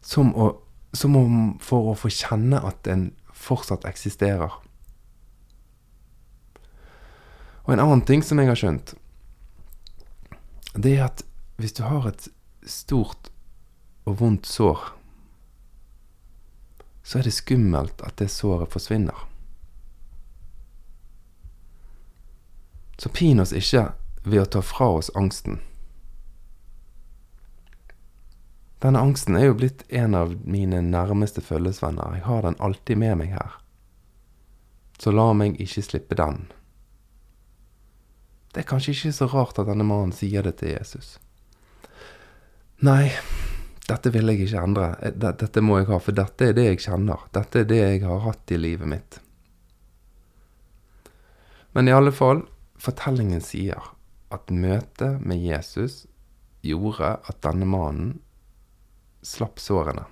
som, 0.05 0.31
å, 0.37 0.51
som 0.93 1.15
om 1.17 1.37
for 1.63 1.91
å 1.91 1.97
få 1.97 2.11
kjenne 2.13 2.61
at 2.61 2.87
en 2.91 3.09
fortsatt 3.33 3.87
eksisterer. 3.89 4.53
Og 7.65 7.73
en 7.73 7.81
annen 7.81 8.05
ting 8.05 8.21
som 8.23 8.39
jeg 8.39 8.51
har 8.51 8.59
skjønt, 8.59 8.93
det 10.77 10.97
er 10.97 11.07
at 11.07 11.23
hvis 11.57 11.73
du 11.73 11.85
har 11.87 12.05
et 12.09 12.27
stort 12.69 13.31
og 14.05 14.19
vondt 14.21 14.45
sår, 14.45 14.91
så 17.05 17.19
er 17.19 17.25
det 17.25 17.33
skummelt 17.33 18.01
at 18.05 18.17
det 18.21 18.29
såret 18.33 18.69
forsvinner. 18.73 19.17
Så 23.01 23.09
pin 23.13 23.41
oss 23.41 23.53
ikke 23.53 23.89
ved 24.25 24.41
å 24.41 24.49
ta 24.57 24.61
fra 24.65 24.87
oss 24.99 25.11
angsten. 25.17 25.59
Denne 28.83 29.01
angsten 29.01 29.37
er 29.39 29.49
jo 29.49 29.57
blitt 29.57 29.85
en 29.89 30.15
av 30.17 30.35
mine 30.43 30.81
nærmeste 30.83 31.41
følgesvenner. 31.41 32.17
Jeg 32.17 32.25
har 32.27 32.43
den 32.43 32.59
alltid 32.59 32.99
med 32.99 33.17
meg 33.21 33.33
her. 33.37 33.57
Så 34.99 35.11
la 35.11 35.31
meg 35.35 35.59
ikke 35.61 35.83
slippe 35.83 36.17
den. 36.19 36.45
Det 38.53 38.63
er 38.63 38.69
kanskje 38.69 38.93
ikke 38.95 39.15
så 39.15 39.27
rart 39.31 39.59
at 39.59 39.67
denne 39.67 39.87
mannen 39.87 40.13
sier 40.15 40.45
det 40.45 40.57
til 40.61 40.75
Jesus. 40.75 41.17
Nei, 42.83 43.11
dette 43.87 44.11
vil 44.11 44.31
jeg 44.31 44.45
ikke 44.45 44.63
endre. 44.63 44.89
Dette 45.15 45.63
må 45.63 45.79
jeg 45.79 45.89
ha, 45.91 45.99
for 45.99 46.15
dette 46.15 46.49
er 46.49 46.55
det 46.57 46.67
jeg 46.69 46.83
kjenner. 46.87 47.27
Dette 47.35 47.63
er 47.63 47.69
det 47.69 47.79
jeg 47.81 48.03
har 48.05 48.23
hatt 48.23 48.51
i 48.51 48.59
livet 48.59 48.91
mitt. 48.91 49.19
Men 51.75 51.91
i 51.91 51.95
alle 51.95 52.13
fall, 52.15 52.45
fortellingen 52.79 53.43
sier 53.43 53.91
at 54.31 54.51
møtet 54.51 55.19
med 55.23 55.43
Jesus 55.43 56.05
gjorde 56.65 57.17
at 57.27 57.41
denne 57.43 57.67
mannen 57.69 58.15
slapp 59.25 59.59
sårene. 59.59 60.05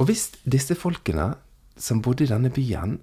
Og 0.00 0.08
hvis 0.08 0.30
disse 0.42 0.74
folkene 0.74 1.34
som 1.78 2.00
bodde 2.02 2.26
i 2.26 2.30
denne 2.30 2.50
byen, 2.54 2.98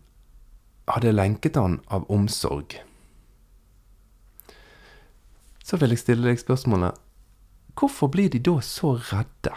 hadde 0.92 1.14
lenket 1.14 1.56
han 1.56 1.80
av 1.88 2.10
omsorg, 2.12 2.76
så 5.64 5.78
vil 5.80 5.94
jeg 5.94 6.02
stille 6.02 6.28
deg 6.28 6.42
spørsmålet 6.42 6.98
hvorfor 7.80 8.10
blir 8.12 8.32
de 8.34 8.42
da 8.44 8.58
så 8.66 8.98
redde? 9.14 9.54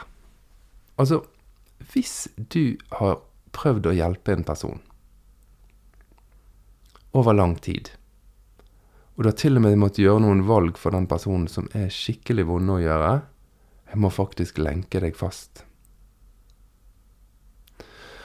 Altså, 1.01 1.25
hvis 1.91 2.29
du 2.55 2.77
har 2.95 3.19
prøvd 3.57 3.89
å 3.91 3.95
hjelpe 3.97 4.37
en 4.37 4.47
person, 4.47 4.79
over 7.15 7.35
lang 7.35 7.57
tid. 7.63 7.91
Og 9.15 9.23
du 9.23 9.31
har 9.31 9.37
til 9.39 9.59
og 9.59 9.63
med 9.63 9.79
måttet 9.79 10.03
gjøre 10.03 10.25
noen 10.25 10.43
valg 10.49 10.79
for 10.81 10.95
den 10.95 11.07
personen 11.11 11.47
som 11.51 11.69
er 11.77 11.93
skikkelig 11.93 12.49
vonde 12.49 12.75
å 12.75 12.83
gjøre. 12.83 13.13
Jeg 13.93 14.03
må 14.03 14.11
faktisk 14.11 14.59
lenke 14.59 15.03
deg 15.03 15.15
fast. 15.15 15.63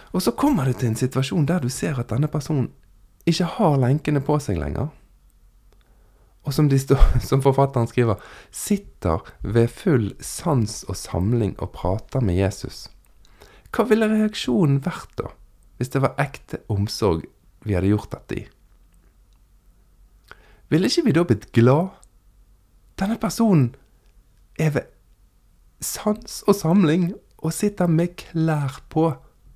Og 0.10 0.23
så 0.25 0.34
kommer 0.34 0.65
du 0.65 0.73
til 0.73 0.89
en 0.89 0.97
situasjon 0.97 1.45
der 1.45 1.62
du 1.62 1.69
ser 1.69 1.99
at 2.02 2.10
denne 2.10 2.30
personen 2.32 2.71
ikke 3.30 3.45
har 3.60 3.78
lenkene 3.78 4.23
på 4.25 4.39
seg 4.41 4.58
lenger. 4.58 4.89
Og 6.47 6.56
som, 6.56 6.69
står, 6.71 7.04
som, 7.30 7.43
forfatteren 7.45 7.89
skriver, 7.89 8.17
sitter 8.49 9.21
ved 9.41 9.69
full 9.69 10.13
sans 10.23 10.82
og 10.89 10.97
samling 10.97 11.54
og 11.60 11.75
prater 11.78 12.25
med 12.25 12.39
Jesus. 12.39 12.88
Hva 13.69 13.86
ville 13.86 14.10
reaksjonen 14.10 14.82
vært 14.82 15.13
da, 15.21 15.30
hvis 15.78 15.93
det 15.93 16.02
var 16.02 16.17
ekte 16.17 16.63
omsorg 16.73 17.28
vi 17.67 17.75
hadde 17.78 17.91
gjort 17.91 18.15
dette 18.15 18.39
i? 18.39 18.47
Ville 20.69 20.89
ikke 20.89 21.05
vi 21.08 21.15
da 21.17 21.25
blitt 21.25 21.49
glad? 21.55 21.89
Denne 22.99 23.17
personen 23.21 23.71
er 24.60 24.73
ved 24.75 24.89
sans 25.82 26.43
og 26.45 26.55
samling 26.58 27.10
og 27.39 27.55
sitter 27.55 27.89
med 27.89 28.17
klær 28.19 28.82
på. 28.91 29.10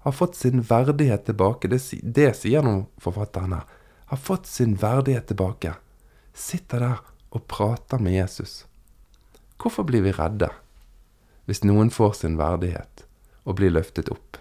Har 0.03 0.11
fått 0.11 0.35
sin 0.35 0.63
verdighet 0.67 1.25
tilbake. 1.29 1.69
Det, 1.71 1.79
det 2.03 2.33
sier 2.35 2.65
nå 2.65 2.73
forfatteren 2.99 3.53
her. 3.55 3.67
Har 4.11 4.19
fått 4.19 4.49
sin 4.49 4.75
verdighet 4.81 5.29
tilbake. 5.29 5.75
Sitter 6.33 6.83
der 6.83 7.03
og 7.33 7.45
prater 7.47 8.01
med 8.03 8.17
Jesus. 8.17 8.65
Hvorfor 9.61 9.87
blir 9.87 10.03
vi 10.03 10.11
redde 10.11 10.49
hvis 11.47 11.63
noen 11.63 11.89
får 11.91 12.13
sin 12.21 12.37
verdighet 12.39 13.03
og 13.43 13.57
blir 13.59 13.71
løftet 13.71 14.11
opp? 14.11 14.39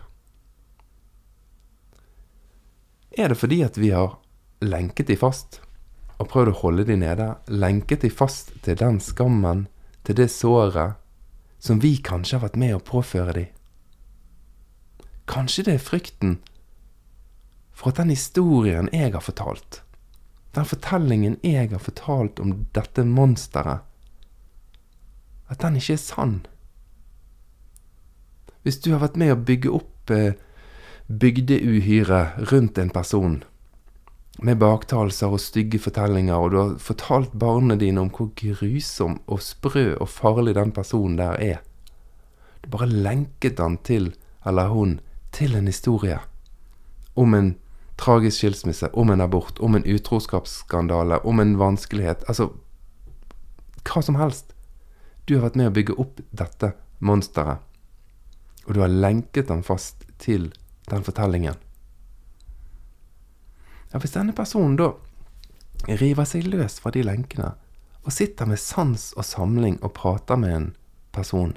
Er 3.18 3.28
det 3.28 3.38
fordi 3.38 3.60
at 3.66 3.76
vi 3.78 3.90
har 3.94 4.16
lenket 4.62 5.10
de 5.10 5.18
fast? 5.18 5.60
Og 6.22 6.30
prøvd 6.30 6.52
å 6.52 6.58
holde 6.60 6.86
de 6.86 6.96
nede, 7.00 7.28
lenket 7.50 8.04
de 8.04 8.10
fast 8.10 8.52
til 8.62 8.78
den 8.78 9.00
skammen, 9.02 9.66
til 10.06 10.18
det 10.18 10.30
såret, 10.30 10.98
som 11.62 11.82
vi 11.82 11.96
kanskje 12.02 12.38
har 12.38 12.46
vært 12.46 12.58
med 12.62 12.76
å 12.76 12.82
påføre 12.82 13.34
de. 13.36 13.44
Kanskje 15.30 15.66
det 15.66 15.76
er 15.78 15.82
frykten 15.82 16.36
for 17.72 17.90
at 17.90 17.98
den 17.98 18.12
historien 18.14 18.90
jeg 18.94 19.14
har 19.14 19.24
fortalt, 19.24 19.82
den 20.54 20.68
fortellingen 20.68 21.38
jeg 21.42 21.70
har 21.72 21.82
fortalt 21.82 22.42
om 22.42 22.66
dette 22.76 23.06
monsteret, 23.08 23.82
at 25.50 25.62
den 25.62 25.78
ikke 25.78 25.96
er 25.96 26.02
sann. 26.02 26.36
Hvis 28.62 28.78
du 28.82 28.92
har 28.92 29.02
vært 29.02 29.18
med 29.18 29.34
å 29.34 29.40
bygge 29.42 29.72
opp 29.74 29.90
bygdeuhyret 30.06 30.48
bygdeuhyre 31.12 32.20
rundt 32.50 32.78
en 32.78 32.90
person, 32.90 33.42
med 34.40 34.58
baktalelser 34.58 35.34
og 35.34 35.42
stygge 35.42 35.78
fortellinger, 35.82 36.34
og 36.34 36.50
du 36.50 36.56
har 36.56 36.76
fortalt 36.80 37.34
barna 37.38 37.76
dine 37.76 38.00
om 38.00 38.10
hvor 38.14 38.30
grusom 38.38 39.20
og 39.26 39.42
sprø 39.44 39.92
og 40.00 40.08
farlig 40.08 40.54
den 40.56 40.72
personen 40.72 41.18
der 41.18 41.36
er. 41.36 41.60
Du 42.64 42.70
bare 42.70 42.88
lenket 42.88 43.60
han 43.60 43.76
til, 43.84 44.14
eller 44.46 44.68
hun, 44.72 45.00
til 45.32 45.56
en 45.56 45.66
historie. 45.66 46.18
Om 47.16 47.34
en 47.34 47.54
tragisk 47.98 48.36
skilsmisse, 48.36 48.88
om 48.94 49.10
en 49.10 49.20
abort, 49.20 49.60
om 49.60 49.74
en 49.76 49.84
utroskapsskandale, 49.86 51.20
om 51.26 51.40
en 51.40 51.58
vanskelighet. 51.58 52.24
Altså 52.28 52.48
hva 53.84 54.02
som 54.02 54.18
helst. 54.18 54.54
Du 55.28 55.36
har 55.36 55.44
vært 55.46 55.58
med 55.58 55.70
å 55.70 55.74
bygge 55.74 55.98
opp 56.02 56.22
dette 56.34 56.72
monsteret, 56.98 57.62
og 58.66 58.74
du 58.74 58.80
har 58.82 58.90
lenket 58.90 59.50
han 59.50 59.62
fast 59.66 60.02
til 60.22 60.50
den 60.90 61.04
fortellingen. 61.06 61.58
Ja, 63.92 63.98
Hvis 63.98 64.14
denne 64.14 64.32
personen 64.32 64.78
da 64.80 64.92
river 65.88 66.24
seg 66.28 66.46
løs 66.48 66.78
fra 66.80 66.92
de 66.94 67.02
lenkene, 67.04 67.52
og 68.02 68.14
sitter 68.14 68.48
med 68.50 68.58
sans 68.58 69.12
og 69.14 69.26
samling 69.26 69.76
og 69.82 69.92
prater 69.94 70.40
med 70.40 70.54
en 70.56 70.70
person, 71.14 71.52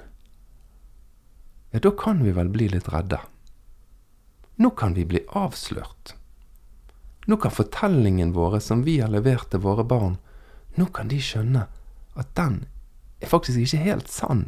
ja, 1.71 1.79
da 1.79 1.91
kan 1.91 2.21
vi 2.23 2.35
vel 2.35 2.51
bli 2.53 2.67
litt 2.71 2.91
redde. 2.93 3.19
Nå 4.61 4.69
kan 4.79 4.93
vi 4.95 5.07
bli 5.07 5.23
avslørt. 5.35 6.13
Nå 7.25 7.37
kan 7.41 7.51
fortellingen 7.51 8.31
våre 8.35 8.61
som 8.61 8.83
vi 8.85 8.99
har 9.01 9.09
levert 9.11 9.49
til 9.51 9.63
våre 9.63 9.83
barn, 9.83 10.19
nå 10.75 10.85
kan 10.93 11.09
de 11.11 11.19
skjønne 11.23 11.65
at 12.15 12.31
den 12.37 12.61
er 13.23 13.31
faktisk 13.31 13.63
ikke 13.63 13.83
helt 13.83 14.11
sann. 14.11 14.47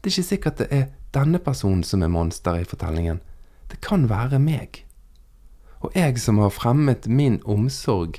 Det 0.00 0.08
er 0.08 0.14
ikke 0.14 0.30
sikkert 0.30 0.60
det 0.62 0.68
er 0.74 0.90
denne 1.14 1.40
personen 1.42 1.84
som 1.84 2.02
er 2.02 2.12
monsteret 2.12 2.64
i 2.64 2.70
fortellingen. 2.70 3.20
Det 3.68 3.80
kan 3.84 4.06
være 4.08 4.38
meg. 4.42 4.84
Og 5.80 5.94
jeg 5.94 6.18
som 6.18 6.40
har 6.42 6.50
fremmet 6.54 7.06
min 7.06 7.38
omsorg 7.46 8.18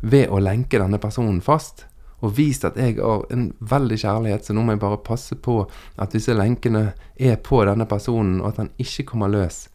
ved 0.00 0.30
å 0.32 0.40
lenke 0.42 0.80
denne 0.80 0.98
personen 0.98 1.40
fast, 1.44 1.86
og 2.20 2.34
vist 2.36 2.66
at 2.68 2.76
jeg 2.76 2.98
har 2.98 3.24
en 3.32 3.46
veldig 3.60 3.96
kjærlighet, 4.02 4.44
så 4.44 4.54
nå 4.54 4.64
må 4.64 4.74
jeg 4.74 4.82
bare 4.82 5.00
passe 5.04 5.36
på 5.40 5.62
at 5.96 6.12
disse 6.12 6.34
lenkene 6.36 6.90
er 7.16 7.38
på 7.40 7.62
denne 7.64 7.86
personen, 7.88 8.40
og 8.42 8.52
at 8.52 8.60
han 8.64 8.72
ikke 8.82 9.06
kommer 9.12 9.32
løs. 9.32 9.68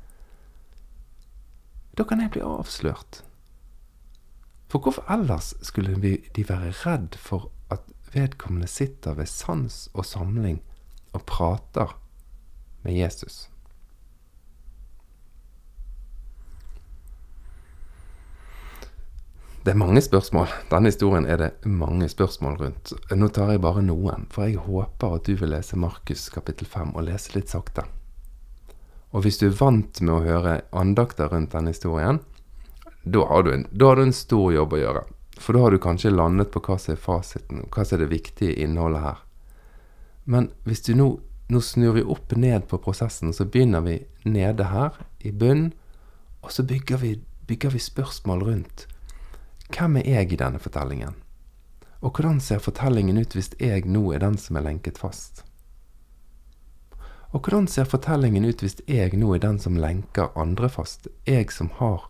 Da 1.97 2.05
kan 2.05 2.21
jeg 2.21 2.35
bli 2.35 2.43
avslørt. 2.45 3.23
For 4.69 4.83
hvorfor 4.83 5.07
ellers 5.09 5.53
skulle 5.63 5.95
de 5.95 6.45
være 6.45 6.73
redd 6.83 7.17
for 7.17 7.49
at 7.71 7.85
vedkommende 8.13 8.67
sitter 8.69 9.15
ved 9.17 9.29
sans 9.31 9.85
og 9.93 10.05
samling 10.05 10.59
og 11.13 11.25
prater 11.25 11.95
med 12.83 12.97
Jesus? 12.99 13.45
Det 19.65 19.71
er 19.73 19.79
mange 19.81 20.01
spørsmål. 20.05 20.51
Denne 20.69 20.91
historien 20.91 21.25
er 21.25 21.39
det 21.41 21.47
mange 21.65 22.05
spørsmål 22.05 22.57
rundt. 22.59 22.91
Nå 23.17 23.29
tar 23.33 23.49
jeg 23.49 23.63
bare 23.63 23.81
noen, 23.81 24.27
for 24.29 24.45
jeg 24.45 24.61
håper 24.61 25.15
at 25.15 25.25
du 25.25 25.39
vil 25.39 25.49
lese 25.55 25.79
Markus 25.81 26.27
kapittel 26.29 26.69
5 26.69 26.91
og 26.93 27.07
lese 27.07 27.33
litt 27.33 27.49
sakte. 27.49 27.81
Og 29.09 29.25
hvis 29.25 29.41
du 29.41 29.47
er 29.47 29.57
vant 29.57 30.03
med 30.03 30.13
å 30.13 30.19
høre 30.21 30.53
andakter 30.69 31.33
rundt 31.33 31.57
denne 31.57 31.73
historien, 31.73 32.21
da 33.09 33.25
har, 33.25 33.49
en, 33.55 33.65
da 33.73 33.89
har, 33.89 33.97
du 33.97 34.05
en, 34.05 34.13
stor 34.13 34.53
jobb 34.53 34.77
å 34.77 34.83
gjøre. 34.83 35.05
For 35.33 35.57
da 35.57 35.65
har 35.65 35.73
du 35.73 35.81
kanskje 35.81 36.13
landet 36.13 36.53
på 36.53 36.61
hva 36.61 36.77
som 36.77 36.93
er 36.93 37.01
fasiten, 37.01 37.65
hva 37.65 37.89
som 37.89 37.97
er 37.97 38.05
det 38.05 38.13
viktige 38.13 38.61
innholdet 38.61 39.01
her. 39.01 39.27
Men 40.29 40.53
hvis 40.69 40.85
du 40.85 40.93
nå, 40.93 41.13
nå 41.49 41.65
snur 41.73 41.97
vi 41.97 42.05
opp 42.05 42.37
ned 42.37 42.69
på 42.69 42.83
prosessen, 42.85 43.33
så 43.33 43.49
begynner 43.49 43.81
vi 43.81 44.03
nede 44.29 44.69
her, 44.69 45.07
i 45.25 45.33
bunnen, 45.33 45.73
og 46.45 46.53
så 46.53 46.61
bygger 46.61 47.01
vi, 47.01 47.17
bygger 47.49 47.73
vi 47.73 47.89
spørsmål 47.89 48.45
rundt 48.45 48.91
hvem 49.73 49.97
er 49.97 50.09
jeg 50.09 50.33
i 50.33 50.39
denne 50.39 50.59
fortellingen? 50.59 51.15
Og 52.01 52.11
hvordan 52.11 52.39
ser 52.39 52.61
fortellingen 52.61 53.17
ut 53.17 53.33
hvis 53.33 53.53
jeg 53.59 53.85
nå 53.89 54.11
er 54.13 54.21
den 54.21 54.37
som 54.37 54.57
er 54.59 54.65
lenket 54.67 54.99
fast? 55.01 55.43
Og 57.33 57.41
hvordan 57.41 57.67
ser 57.67 57.89
fortellingen 57.89 58.45
ut 58.45 58.61
hvis 58.61 58.77
jeg 58.87 59.17
nå 59.17 59.33
er 59.35 59.41
den 59.43 59.57
som 59.59 59.79
lenker 59.79 60.35
andre 60.39 60.69
fast, 60.69 61.07
jeg 61.25 61.51
som 61.51 61.71
har 61.79 62.05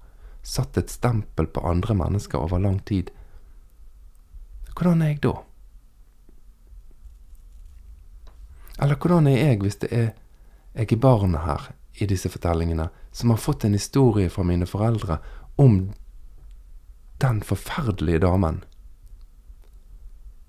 satt 0.46 0.78
et 0.78 0.92
stempel 0.92 1.48
på 1.48 1.64
andre 1.66 1.96
mennesker 1.96 2.38
over 2.38 2.60
lang 2.60 2.82
tid? 2.86 3.10
Hvordan 4.76 5.02
er 5.02 5.14
jeg 5.14 5.24
da? 5.24 5.34
Eller 8.84 9.00
hvordan 9.00 9.28
er 9.32 9.40
jeg 9.40 9.64
hvis 9.64 9.80
det 9.82 9.92
er 9.94 10.14
jeg 10.76 10.92
er 10.92 11.00
barnet 11.00 11.42
her 11.48 11.70
i 12.04 12.06
disse 12.06 12.30
fortellingene, 12.30 12.90
som 13.12 13.32
har 13.32 13.40
fått 13.40 13.64
en 13.64 13.74
historie 13.74 14.30
fra 14.30 14.44
mine 14.44 14.68
foreldre 14.68 15.22
om 15.56 15.94
den 17.22 17.42
forferdelige 17.44 18.20
damen. 18.20 18.64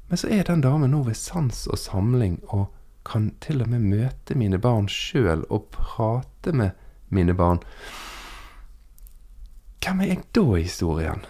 Men 0.09 0.19
så 0.19 0.31
er 0.31 0.47
den 0.47 0.63
damen 0.63 0.91
nå 0.95 1.03
ved 1.07 1.19
sans 1.19 1.67
og 1.67 1.79
samling 1.79 2.39
og 2.55 2.69
kan 3.07 3.31
til 3.43 3.63
og 3.63 3.71
med 3.71 3.87
møte 3.87 4.35
mine 4.39 4.59
barn 4.59 4.89
sjøl 4.91 5.45
og 5.51 5.69
prate 5.75 6.53
med 6.53 6.75
mine 7.15 7.35
barn. 7.39 7.63
Hvem 9.83 10.03
er 10.03 10.11
jeg 10.11 10.25
da 10.35 10.45
i 10.57 10.67
historien? 10.67 11.23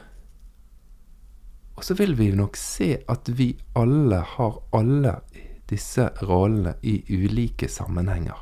Og 1.77 1.85
så 1.85 1.95
vil 1.95 2.15
vi 2.17 2.31
nok 2.33 2.57
se 2.57 2.95
at 3.09 3.29
vi 3.37 3.51
alle 3.77 4.23
har 4.37 4.61
alle 4.77 5.19
disse 5.69 6.09
rollene 6.25 6.77
i 6.83 7.03
ulike 7.13 7.69
sammenhenger. 7.69 8.39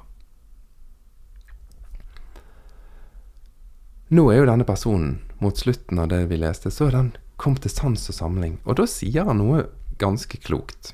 Nå 4.14 4.28
er 4.30 4.36
jo 4.42 4.46
denne 4.46 4.66
personen 4.68 5.14
mot 5.42 5.58
slutten 5.58 5.98
av 5.98 6.06
det 6.12 6.20
vi 6.30 6.36
leste, 6.38 6.70
så 6.70 6.86
er 6.86 6.92
den 6.94 7.08
kommet 7.40 7.64
til 7.64 7.72
sans 7.72 8.02
og 8.12 8.14
samling. 8.14 8.58
Og 8.62 8.76
da 8.78 8.84
sier 8.86 9.26
han 9.26 9.40
noe 9.40 9.64
ganske 9.98 10.38
klokt. 10.44 10.92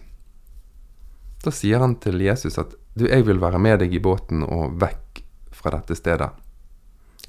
Da 1.45 1.53
sier 1.53 1.83
han 1.85 1.99
til 2.01 2.23
Jesus 2.25 2.57
at 2.61 2.73
du, 2.97 3.05
jeg 3.11 3.27
vil 3.29 3.43
være 3.43 3.61
med 3.61 3.83
deg 3.83 3.93
i 3.93 4.01
båten 4.01 4.47
og 4.47 4.79
vekk 4.81 5.21
fra 5.53 5.75
dette 5.75 5.99
stedet. 5.99 6.31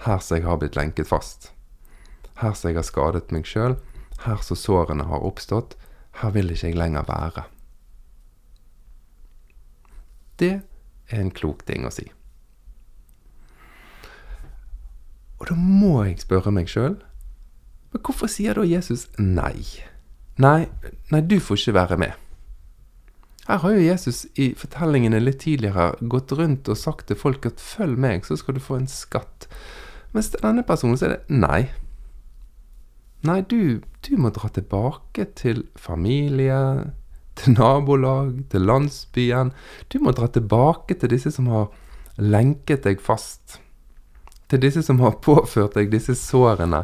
Her 0.05 0.23
som 0.23 0.39
jeg 0.39 0.47
har 0.47 0.61
blitt 0.61 0.79
lenket 0.79 1.11
fast. 1.11 1.51
Her 2.39 2.55
som 2.55 2.71
jeg 2.71 2.79
har 2.79 2.87
skadet 2.87 3.35
meg 3.35 3.49
sjøl. 3.49 3.75
Her 4.23 4.39
som 4.47 4.59
sårene 4.59 5.09
har 5.11 5.27
oppstått. 5.27 5.75
Her 6.21 6.31
vil 6.37 6.55
ikke 6.55 6.71
jeg 6.71 6.79
lenger 6.79 7.03
være. 7.09 7.45
Det 10.39 10.55
er 10.55 11.19
en 11.19 11.35
klok 11.35 11.67
ting 11.67 11.83
å 11.83 11.91
si. 11.91 12.07
Og 15.41 15.47
da 15.49 15.57
må 15.57 16.03
jeg 16.05 16.19
spørre 16.21 16.53
meg 16.53 16.69
sjøl 16.69 16.99
Men 17.91 18.03
hvorfor 18.05 18.29
sier 18.29 18.55
da 18.55 18.65
Jesus 18.67 19.07
nei? 19.17 19.65
Nei, 20.41 20.69
nei, 21.11 21.21
du 21.21 21.39
får 21.43 21.59
ikke 21.59 21.73
være 21.75 21.97
med. 21.99 22.13
Her 23.49 23.59
har 23.61 23.73
jo 23.75 23.83
Jesus 23.83 24.23
i 24.39 24.53
fortellingene 24.57 25.19
litt 25.19 25.41
tidligere 25.43 25.91
gått 26.13 26.31
rundt 26.37 26.69
og 26.71 26.79
sagt 26.79 27.09
til 27.09 27.19
folk 27.19 27.45
at 27.45 27.59
'følg 27.59 27.97
meg, 27.99 28.25
så 28.25 28.37
skal 28.39 28.55
du 28.55 28.61
få 28.63 28.77
en 28.79 28.87
skatt'. 28.87 29.49
Mens 30.13 30.29
til 30.29 30.39
denne 30.43 30.63
personen 30.63 30.97
så 30.97 31.09
er 31.09 31.17
det 31.17 31.35
nei. 31.41 31.69
Nei, 33.27 33.41
du, 33.41 33.81
du 34.07 34.17
må 34.17 34.29
dra 34.29 34.49
tilbake 34.49 35.25
til 35.35 35.67
familie, 35.75 36.91
til 37.35 37.53
nabolag, 37.53 38.49
til 38.49 38.61
landsbyen. 38.61 39.51
Du 39.93 39.99
må 39.99 40.11
dra 40.11 40.27
tilbake 40.27 40.95
til 40.95 41.09
disse 41.09 41.31
som 41.31 41.47
har 41.47 41.67
lenket 42.17 42.83
deg 42.83 43.01
fast. 43.01 43.59
Til 44.51 44.59
disse 44.59 44.83
som 44.83 44.99
har 44.99 45.21
påført 45.23 45.77
deg 45.77 45.93
disse 45.93 46.17
sårene. 46.19 46.83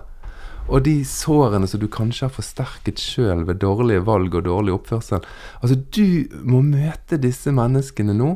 Og 0.68 0.84
de 0.84 0.98
sårene 1.08 1.68
som 1.68 1.80
du 1.80 1.88
kanskje 1.92 2.28
har 2.28 2.36
forsterket 2.36 3.00
sjøl 3.00 3.46
ved 3.48 3.60
dårlige 3.64 4.04
valg 4.08 4.36
og 4.36 4.46
dårlig 4.48 4.76
oppførsel. 4.76 5.24
Altså, 5.62 5.76
du 5.76 6.28
må 6.48 6.62
møte 6.64 7.20
disse 7.24 7.52
menneskene 7.56 8.16
nå, 8.16 8.34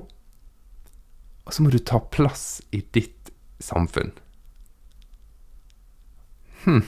og 1.44 1.56
så 1.56 1.63
må 1.63 1.72
du 1.74 1.80
ta 1.84 2.00
plass 2.13 2.62
i 2.72 2.84
ditt 2.96 3.32
samfunn. 3.63 4.13
Hm. 6.63 6.84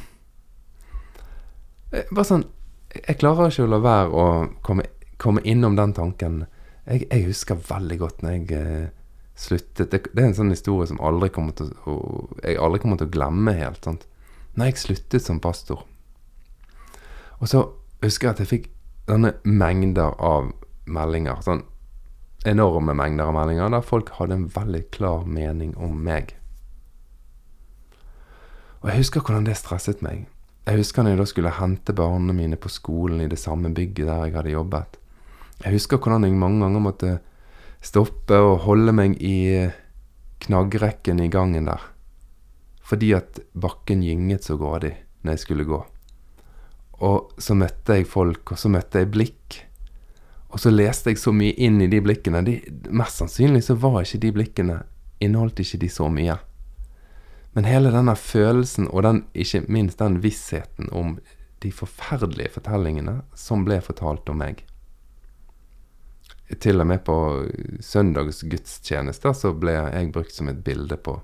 Eh, 1.94 2.10
bare 2.12 2.28
sånn 2.28 2.44
Jeg 2.94 3.18
klarer 3.18 3.50
ikke 3.50 3.64
å 3.66 3.72
la 3.72 3.80
være 3.82 4.10
å 4.14 4.26
komme, 4.62 4.84
komme 5.18 5.42
innom 5.50 5.74
den 5.80 5.96
tanken. 5.98 6.44
Jeg, 6.86 7.08
jeg, 7.08 7.24
husker 7.26 7.58
veldig 7.58 7.98
godt 7.98 8.22
når 8.22 8.36
jeg 8.36 8.60
eh, 8.60 8.92
sluttet 9.36 9.92
det, 9.92 10.04
det, 10.14 10.22
er 10.22 10.30
en 10.30 10.38
sånn 10.38 10.54
historie 10.54 10.88
som 10.90 11.02
aldri 11.02 11.32
kommer 11.34 11.56
til 11.58 11.72
å, 11.90 11.96
jeg 12.44 12.60
aldri 12.62 12.84
kommer 12.84 13.00
til 13.02 13.10
å 13.10 13.14
glemme 13.16 13.56
helt. 13.58 13.84
sant? 13.86 14.06
Når 14.54 14.70
jeg 14.70 14.82
sluttet 14.84 15.26
som 15.26 15.42
pastor. 15.42 15.86
Og 17.42 17.50
så 17.50 17.64
husker 18.04 18.30
jeg 18.30 18.36
at 18.36 18.44
jeg 18.44 18.52
fikk 18.52 18.70
denne 19.10 19.34
mengder 19.44 20.14
av 20.22 20.52
meldinger. 20.86 21.42
Sånn 21.44 21.66
enorme 22.48 22.94
mengder 22.96 23.32
av 23.32 23.38
meldinger 23.38 23.72
der 23.72 23.86
folk 23.88 24.12
hadde 24.20 24.38
en 24.38 24.48
veldig 24.54 24.84
klar 24.94 25.26
mening 25.26 25.74
om 25.80 25.96
meg. 26.06 26.36
Og 28.84 28.92
jeg 28.92 29.00
husker 29.00 29.24
hvordan 29.24 29.48
det 29.48 29.56
stresset 29.58 30.04
meg. 30.04 30.28
Jeg 30.68 30.80
husker 30.80 31.04
når 31.04 31.16
jeg 31.16 31.20
da 31.20 31.28
skulle 31.28 31.56
hente 31.58 31.96
barna 31.96 32.36
mine 32.36 32.60
på 32.60 32.72
skolen 32.72 33.24
i 33.24 33.30
det 33.32 33.40
samme 33.40 33.72
bygget 33.76 34.08
der 34.08 34.26
jeg 34.28 34.36
hadde 34.36 34.56
jobbet. 34.56 34.98
Jeg 35.64 35.76
husker 35.78 36.00
hvordan 36.00 36.28
jeg 36.28 36.36
mange 36.40 36.64
ganger 36.64 36.84
måtte 36.84 37.12
stoppe 37.84 38.38
og 38.40 38.64
holde 38.68 38.94
meg 38.96 39.18
i 39.22 39.68
knaggrekken 40.44 41.20
i 41.24 41.30
gangen 41.32 41.68
der. 41.68 41.82
Fordi 42.84 43.14
at 43.16 43.40
bakken 43.54 44.04
gynget 44.04 44.48
så 44.48 44.58
grådig 44.60 44.96
når 45.24 45.36
jeg 45.36 45.44
skulle 45.44 45.68
gå. 45.68 45.80
Og 47.04 47.36
så 47.42 47.56
møtte 47.58 48.00
jeg 48.00 48.08
folk, 48.08 48.54
og 48.54 48.60
så 48.60 48.72
møtte 48.72 49.04
jeg 49.04 49.12
blikk. 49.12 49.60
Og 50.54 50.62
så 50.62 50.72
leste 50.72 51.12
jeg 51.12 51.20
så 51.20 51.34
mye 51.36 51.56
inn 51.66 51.82
i 51.82 51.90
de 51.92 52.00
blikkene. 52.04 52.44
De, 52.46 52.58
mest 52.94 53.20
sannsynlig 53.20 53.64
så 53.66 53.76
var 53.80 54.04
ikke 54.04 54.24
de 54.26 54.34
blikkene 54.40 54.82
Inneholdt 55.24 55.62
ikke 55.64 55.78
de 55.80 55.88
så 55.88 56.10
mye. 56.12 56.34
Men 57.56 57.68
hele 57.70 57.94
denne 57.94 58.12
følelsen, 58.20 58.90
og 58.92 59.06
den, 59.06 59.22
ikke 59.32 59.62
minst 59.72 60.02
den 60.02 60.18
vissheten 60.20 60.90
om 60.92 61.14
de 61.64 61.72
forferdelige 61.72 62.52
fortellingene 62.58 63.22
som 63.40 63.64
ble 63.64 63.78
fortalt 63.86 64.28
om 64.34 64.42
meg 64.44 64.66
Til 66.60 66.84
og 66.84 66.88
med 66.88 67.04
på 67.08 67.18
søndagsgudstjenester 67.82 69.36
så 69.38 69.54
ble 69.58 69.78
jeg 69.78 70.12
brukt 70.14 70.36
som 70.36 70.50
et 70.52 70.64
bilde 70.66 70.98
på 71.00 71.18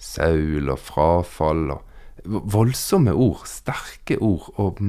Saul 0.00 0.72
og 0.72 0.80
frafall 0.82 1.68
og 1.76 1.90
voldsomme 2.24 3.12
ord, 3.12 3.44
sterke 3.46 4.16
ord, 4.24 4.48
og 4.56 4.80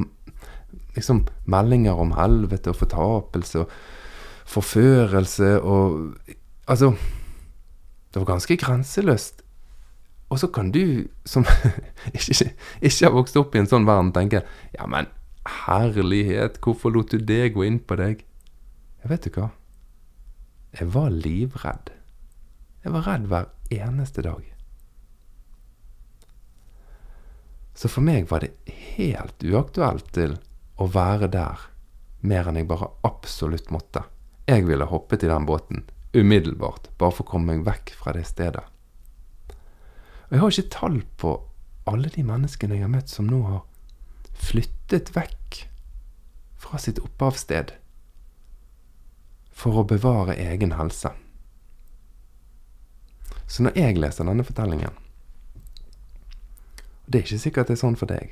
liksom 0.96 1.26
meldinger 1.52 2.00
om 2.00 2.16
helvete 2.16 2.72
og 2.72 2.80
fortapelse 2.80 3.66
og 3.66 3.78
forførelse 4.46 5.60
og 5.62 6.16
Altså, 6.66 6.96
det 8.10 8.18
var 8.18 8.26
ganske 8.26 8.56
grenseløst 8.58 9.44
og 10.30 10.40
så 10.42 10.48
kan 10.50 10.72
du, 10.74 11.06
som 11.26 11.46
ikke, 12.18 12.52
ikke, 12.82 13.06
har 13.06 13.14
vokst 13.14 13.38
opp 13.38 13.56
i 13.56 13.62
en 13.62 13.70
sånn 13.70 13.86
verden, 13.88 14.14
tenke 14.16 14.42
Ja, 14.76 14.88
men 14.90 15.10
herlighet, 15.66 16.58
hvorfor 16.64 16.94
lot 16.96 17.14
du 17.14 17.22
det 17.22 17.54
gå 17.54 17.66
inn 17.68 17.78
på 17.80 17.98
deg? 18.00 18.26
Jeg 19.04 19.12
vet 19.12 19.28
du 19.28 19.38
hva? 19.38 19.52
Jeg 20.76 20.92
var 20.92 21.10
livredd. 21.10 21.92
Jeg 22.84 22.92
var 22.92 23.06
redd 23.08 23.30
hver 23.32 23.48
eneste 23.72 24.26
dag. 24.26 24.44
Så 27.76 27.92
for 27.92 28.04
meg 28.04 28.28
var 28.28 28.44
det 28.44 28.76
helt 28.96 29.44
uaktuelt 29.44 30.12
til 30.16 30.36
å 30.80 30.88
være 30.92 31.30
der 31.32 31.64
mer 32.26 32.50
enn 32.50 32.60
jeg 32.60 32.68
bare 32.68 32.92
absolutt 33.08 33.72
måtte. 33.72 34.04
Jeg 34.48 34.66
ville 34.68 34.88
hoppet 34.90 35.24
i 35.24 35.32
den 35.32 35.48
båten 35.48 35.86
umiddelbart, 36.16 36.90
bare 37.00 37.16
for 37.16 37.26
å 37.26 37.32
komme 37.36 37.56
meg 37.56 37.66
vekk 37.68 37.96
fra 38.00 38.14
det 38.16 38.26
stedet. 38.28 38.64
Og 40.28 40.36
jeg 40.36 40.44
har 40.44 40.54
ikke 40.54 40.76
tall 40.76 41.00
på 41.22 41.34
alle 41.88 42.12
de 42.12 42.24
menneskene 42.26 42.78
jeg 42.78 42.86
har 42.86 42.94
møtt 42.94 43.12
som 43.12 43.28
nå 43.30 43.42
har 43.46 43.64
flyttet 44.36 45.12
vekk 45.16 45.62
fra 46.60 46.80
sitt 46.82 47.00
opphavssted 47.04 47.76
for 49.56 49.80
å 49.80 49.88
bevare 49.88 50.36
egen 50.36 50.76
helse. 50.76 51.12
Så 53.48 53.64
når 53.64 53.78
jeg 53.80 54.00
leser 54.02 54.28
denne 54.28 54.46
fortellingen 54.46 54.92
og 54.92 55.02
Det 57.06 57.20
er 57.20 57.26
ikke 57.28 57.38
sikkert 57.38 57.68
det 57.70 57.76
er 57.76 57.84
sånn 57.84 57.98
for 58.00 58.10
deg, 58.10 58.32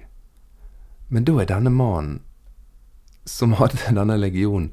men 1.13 1.27
da 1.29 1.35
er 1.37 1.49
denne 1.51 1.69
mannen 1.69 2.23
som 3.29 3.53
hadde 3.59 3.77
denne 3.99 4.17
legionen, 4.17 4.71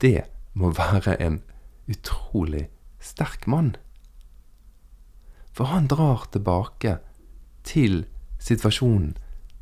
det 0.00 0.24
må 0.56 0.70
være 0.72 1.18
en 1.20 1.42
utrolig 1.86 2.66
sterk 2.98 3.44
mann. 3.46 3.74
For 5.52 5.68
han 5.68 5.88
drar 5.92 6.24
tilbake 6.32 6.96
til 7.68 8.06
situasjonen 8.40 9.14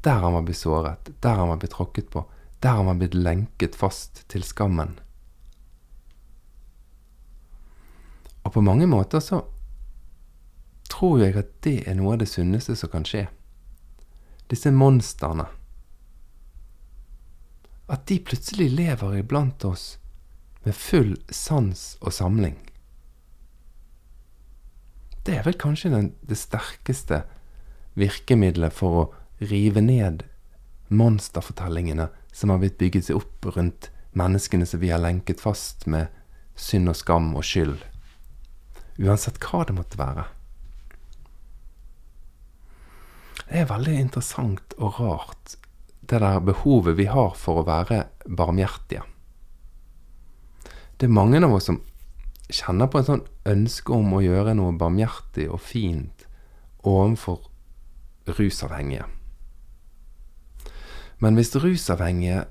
der 0.04 0.20
han 0.22 0.34
var 0.36 0.46
blitt 0.46 0.60
såret, 0.60 1.10
der 1.20 1.38
han 1.40 1.48
var 1.48 1.60
blitt 1.62 1.74
tråkket 1.74 2.10
på, 2.12 2.24
der 2.60 2.78
han 2.78 2.86
var 2.86 2.98
blitt 3.00 3.14
lenket 3.16 3.76
fast 3.78 4.24
til 4.28 4.44
skammen. 4.44 4.98
Og 8.44 8.52
på 8.52 8.62
mange 8.64 8.86
måter 8.86 9.20
så 9.24 9.42
tror 10.90 11.24
jeg 11.24 11.36
at 11.40 11.50
det 11.64 11.78
er 11.88 11.96
noe 11.98 12.14
av 12.14 12.20
det 12.22 12.28
sunneste 12.30 12.76
som 12.76 12.92
kan 12.92 13.06
skje. 13.08 13.26
Disse 14.52 14.70
monstrene. 14.70 15.48
At 17.88 18.04
de 18.08 18.20
plutselig 18.20 18.70
lever 18.72 19.18
iblant 19.20 19.64
oss 19.64 19.96
med 20.64 20.76
full 20.76 21.16
sans 21.32 21.94
og 22.00 22.12
samling 22.16 22.56
det 25.24 25.38
er 25.38 25.46
vel 25.46 25.56
kanskje 25.56 25.92
den, 25.92 26.12
det 26.20 26.36
sterkeste 26.36 27.22
virkemidlet 27.96 28.74
for 28.76 29.00
å 29.00 29.04
rive 29.40 29.80
ned 29.84 30.24
monsterfortellingene 30.92 32.10
som 32.34 32.52
har 32.52 32.60
blitt 32.60 32.76
bygget 32.80 33.08
seg 33.08 33.22
opp 33.22 33.48
rundt 33.56 33.88
menneskene 34.18 34.68
som 34.68 34.82
vi 34.82 34.92
har 34.92 35.02
lenket 35.02 35.40
fast 35.40 35.88
med 35.90 36.12
synd 36.60 36.92
og 36.92 36.98
skam 36.98 37.32
og 37.34 37.46
skyld. 37.46 37.80
Uansett 39.02 39.40
hva 39.42 39.64
det 39.66 39.74
måtte 39.74 39.98
være. 39.98 40.26
Det 43.44 43.60
er 43.60 43.70
veldig 43.70 43.94
interessant 44.00 44.76
og 44.78 45.00
rart, 45.00 45.56
det 46.02 46.20
der 46.22 46.40
behovet 46.44 46.96
vi 46.98 47.08
har 47.10 47.34
for 47.38 47.60
å 47.60 47.66
være 47.66 48.04
barmhjertige. 48.26 49.02
Det 50.96 51.08
er 51.08 51.16
mange 51.16 51.42
av 51.42 51.52
oss 51.52 51.68
som 51.70 51.80
kjenner 52.48 52.90
på 52.90 53.00
en 53.00 53.08
sånn 53.08 53.24
ønske 53.50 53.92
om 53.96 54.14
å 54.14 54.22
gjøre 54.24 54.54
noe 54.56 54.76
barmhjertig 54.78 55.48
og 55.50 55.62
fint 55.64 56.26
overfor 56.84 57.42
rusavhengige. 58.30 59.06
Men 61.22 61.38
hvis 61.38 61.54
rusavhengige 61.56 62.44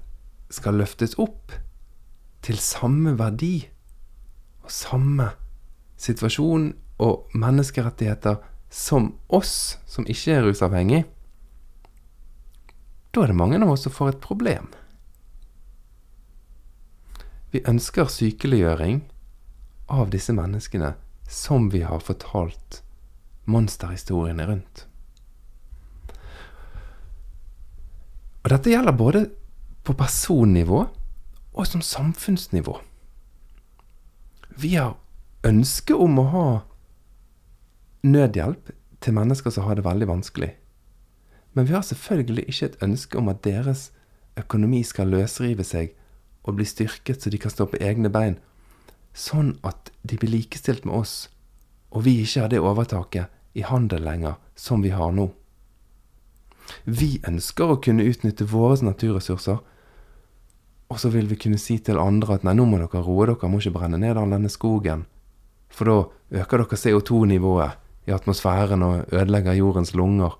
skal 0.54 0.78
løftes 0.82 1.16
opp 1.22 1.54
til 2.44 2.60
samme 2.60 3.16
verdi 3.20 3.56
og 4.64 4.72
samme 4.74 5.30
situasjon 6.00 6.72
og 7.04 7.36
menneskerettigheter 7.38 8.40
som 8.74 9.14
oss 9.28 9.78
som 9.86 10.08
ikke 10.10 10.38
er 10.38 10.48
rusavhengig, 10.48 11.04
da 13.14 13.24
er 13.24 13.30
det 13.30 13.38
mange 13.38 13.60
av 13.62 13.76
oss 13.76 13.86
som 13.86 13.94
får 13.94 14.16
et 14.16 14.24
problem. 14.24 14.72
Vi 17.54 17.62
ønsker 17.70 18.10
sykeliggjøring 18.10 19.04
av 19.94 20.10
disse 20.10 20.34
menneskene 20.34 20.96
som 21.30 21.70
vi 21.70 21.84
har 21.86 22.02
fortalt 22.02 22.82
monsterhistoriene 23.46 24.48
rundt. 24.50 24.88
Og 28.44 28.50
dette 28.52 28.74
gjelder 28.74 28.98
både 28.98 29.24
på 29.86 29.94
personnivå 30.00 30.82
og 31.54 31.68
som 31.70 31.86
samfunnsnivå. 31.86 32.80
Vi 34.58 34.74
har 34.76 34.98
ønske 35.44 35.96
om 35.96 36.20
å 36.20 36.28
ha 36.34 36.48
nødhjelp 38.04 38.72
til 39.04 39.16
mennesker 39.16 39.52
som 39.52 39.68
har 39.68 39.80
det 39.80 39.86
veldig 39.86 40.08
vanskelig. 40.08 40.54
Men 41.54 41.68
vi 41.68 41.76
har 41.76 41.84
selvfølgelig 41.86 42.46
ikke 42.50 42.70
et 42.72 42.80
ønske 42.84 43.20
om 43.20 43.30
at 43.30 43.44
deres 43.46 43.92
økonomi 44.40 44.82
skal 44.88 45.12
løsrive 45.14 45.66
seg 45.68 45.94
og 46.44 46.58
bli 46.58 46.66
styrket 46.68 47.22
så 47.22 47.32
de 47.32 47.40
kan 47.40 47.54
stå 47.54 47.68
på 47.70 47.80
egne 47.84 48.10
bein, 48.12 48.40
sånn 49.14 49.54
at 49.64 49.92
de 50.02 50.18
blir 50.18 50.34
likestilt 50.34 50.88
med 50.88 50.96
oss, 51.04 51.30
og 51.94 52.08
vi 52.08 52.18
ikke 52.24 52.46
har 52.46 52.52
det 52.52 52.64
overtaket 52.64 53.30
i 53.54 53.64
handel 53.68 54.04
lenger 54.04 54.40
som 54.56 54.82
vi 54.82 54.92
har 54.96 55.14
nå. 55.14 55.30
Vi 56.84 57.20
ønsker 57.28 57.70
å 57.70 57.80
kunne 57.84 58.08
utnytte 58.08 58.48
våre 58.50 58.80
naturressurser, 58.84 59.60
og 60.90 61.00
så 61.00 61.10
vil 61.14 61.30
vi 61.30 61.38
kunne 61.40 61.62
si 61.62 61.78
til 61.80 62.00
andre 62.02 62.38
at 62.38 62.44
nei, 62.46 62.56
nå 62.58 62.66
må 62.70 62.80
dere 62.82 63.04
roe 63.06 63.28
dere, 63.30 63.50
må 63.50 63.62
ikke 63.62 63.78
brenne 63.78 64.00
ned 64.02 64.18
all 64.18 64.34
denne 64.34 64.52
skogen, 64.52 65.06
for 65.74 65.90
da 65.90 65.98
øker 66.44 66.64
dere 66.64 66.80
CO2-nivået 66.80 67.80
i 68.08 68.14
atmosfæren 68.14 68.84
og 68.84 69.06
ødelegger 69.12 69.58
jordens 69.58 69.94
lunger. 69.94 70.38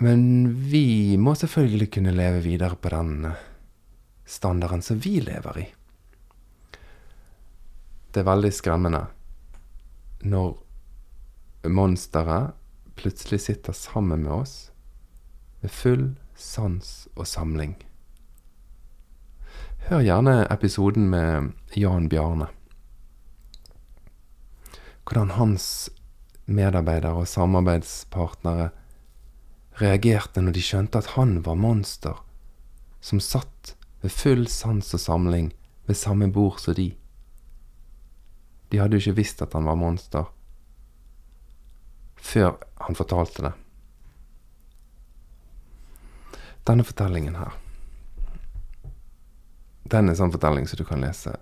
Men 0.00 0.48
vi 0.70 1.16
må 1.16 1.34
selvfølgelig 1.34 1.90
kunne 1.92 2.14
leve 2.16 2.42
videre 2.42 2.76
på 2.76 2.88
den 2.88 3.26
standarden 4.24 4.82
som 4.82 5.04
vi 5.04 5.20
lever 5.20 5.58
i. 5.58 5.66
Det 8.12 8.20
er 8.20 8.28
veldig 8.28 8.52
skremmende 8.52 9.06
når 10.22 10.58
monsteret 11.68 12.52
plutselig 12.96 13.40
sitter 13.40 13.72
sammen 13.72 14.22
med 14.22 14.32
oss 14.32 14.72
med 15.62 15.70
full 15.70 16.04
sans 16.36 17.08
og 17.16 17.26
samling. 17.26 17.76
Hør 19.88 20.02
gjerne 20.02 20.34
episoden 20.50 21.08
med 21.10 21.52
Jan 21.76 22.08
Bjarne. 22.08 22.48
Hvordan 25.04 25.34
hans 25.36 25.90
medarbeidere 26.46 27.24
og 27.24 27.28
samarbeidspartnere 27.28 28.70
reagerte 29.80 30.42
når 30.42 30.56
de 30.56 30.64
skjønte 30.64 31.00
at 31.00 31.14
han 31.16 31.40
var 31.46 31.58
monster, 31.58 32.18
som 33.00 33.20
satt 33.20 33.74
ved 34.02 34.12
full 34.14 34.46
sans 34.50 34.94
og 34.94 35.00
samling 35.00 35.52
ved 35.86 35.98
samme 35.98 36.28
bord 36.32 36.60
som 36.60 36.74
de. 36.74 36.92
De 38.70 38.78
hadde 38.80 38.96
jo 38.96 39.04
ikke 39.04 39.20
visst 39.22 39.42
at 39.42 39.52
han 39.56 39.66
var 39.68 39.78
monster 39.78 40.30
før 42.22 42.54
han 42.86 42.94
fortalte 42.94 43.42
det. 43.42 43.52
Denne 46.62 46.86
fortellingen 46.86 47.34
her, 47.34 47.56
den 49.90 50.08
er 50.08 50.14
sånn 50.14 50.30
fortelling 50.30 50.68
som 50.70 50.78
du 50.78 50.84
kan 50.86 51.02
lese 51.02 51.34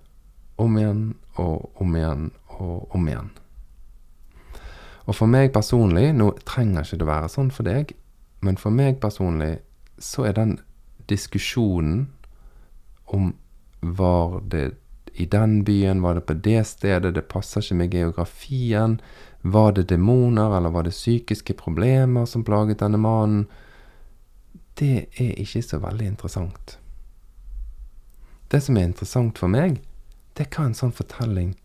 om 0.61 0.73
igjen 0.81 1.03
og 1.41 1.81
om 1.81 1.93
igjen 1.95 2.25
og 2.57 2.95
om 2.97 3.05
igjen. 3.07 3.29
Og 5.11 5.17
for 5.17 5.27
meg 5.27 5.49
personlig, 5.51 6.13
nå 6.15 6.29
trenger 6.47 6.85
ikke 6.85 7.01
det 7.01 7.07
være 7.09 7.29
sånn 7.33 7.49
for 7.51 7.67
deg, 7.67 7.89
men 8.39 8.55
for 8.55 8.71
meg 8.71 9.01
personlig 9.03 9.57
så 9.99 10.29
er 10.29 10.37
den 10.37 10.53
diskusjonen 11.11 12.05
om 13.11 13.33
var 13.81 14.39
det 14.47 14.69
i 15.19 15.25
den 15.27 15.65
byen, 15.67 15.99
var 16.01 16.15
det 16.15 16.23
på 16.29 16.37
det 16.39 16.63
stedet, 16.69 17.11
det 17.17 17.27
passer 17.27 17.59
ikke 17.59 17.79
med 17.81 17.91
geografien, 17.91 18.99
var 19.41 19.75
det 19.75 19.89
demoner, 19.91 20.55
eller 20.55 20.71
var 20.71 20.87
det 20.87 20.95
psykiske 20.95 21.57
problemer 21.59 22.25
som 22.25 22.47
plaget 22.47 22.79
denne 22.79 23.01
mannen? 23.01 23.47
Det 24.79 25.09
er 25.19 25.35
ikke 25.43 25.65
så 25.65 25.81
veldig 25.83 26.07
interessant. 26.13 26.77
Det 28.47 28.63
som 28.63 28.79
er 28.79 28.87
interessant 28.87 29.35
for 29.41 29.51
meg, 29.51 29.81
det 30.37 30.47
er 30.47 30.55
hva 30.55 30.69
en 30.69 30.77
sånn 30.77 30.95
fortelling 30.95 31.57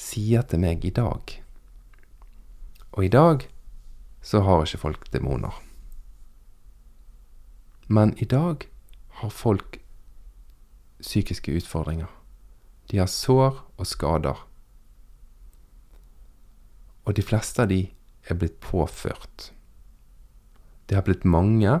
sier 0.00 0.48
til 0.48 0.64
meg 0.64 0.88
i 0.88 0.96
dag. 0.96 1.42
Og 2.96 3.04
i 3.04 3.12
dag 3.12 3.44
så 4.24 4.40
har 4.40 4.64
ikke 4.64 4.80
folk 4.80 5.12
demoner. 5.12 5.52
Men 7.88 8.14
i 8.18 8.24
dag 8.24 8.64
har 9.20 9.28
folk 9.28 9.76
psykiske 11.00 11.52
utfordringer. 11.52 12.08
De 12.90 12.98
har 12.98 13.06
sår 13.06 13.60
og 13.76 13.86
skader. 13.86 14.40
Og 17.04 17.16
de 17.16 17.22
fleste 17.22 17.62
av 17.62 17.68
de 17.68 17.82
er 18.26 18.40
blitt 18.40 18.56
påført. 18.64 19.52
Det 20.88 20.96
har 20.96 21.04
blitt 21.04 21.28
mange 21.28 21.80